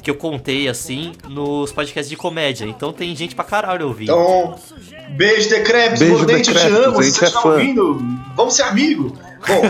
[0.07, 2.65] Que eu contei assim nos podcasts de comédia.
[2.65, 4.13] Então tem gente pra caralho ouvindo.
[4.13, 4.55] Então,
[5.17, 7.03] beijo, Decrepes, Beijo, Mordente, te Decrepes, amo.
[7.03, 7.49] Se você é está fã.
[7.49, 7.99] ouvindo,
[8.37, 9.19] vamos ser amigo.
[9.49, 9.63] Bom,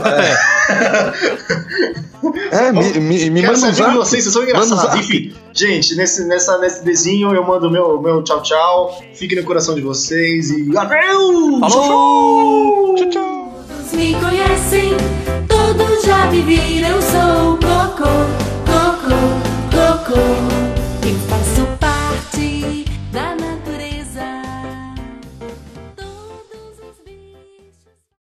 [2.52, 3.96] é, É, me, me, me quero manda um zap.
[3.96, 5.00] vocês, vocês são engraçados.
[5.00, 9.02] Enfim, Gente, nesse, nessa, nesse desenho eu mando meu, meu tchau, tchau.
[9.14, 11.60] Fique no coração de vocês e adeus!
[11.60, 12.94] Falou!
[12.94, 13.64] Tchau, tchau.
[13.68, 14.90] Todos me conhecem,
[15.48, 19.45] todos já me viram, sou o Cocô.
[20.06, 20.48] không
[21.02, 21.55] tìm phán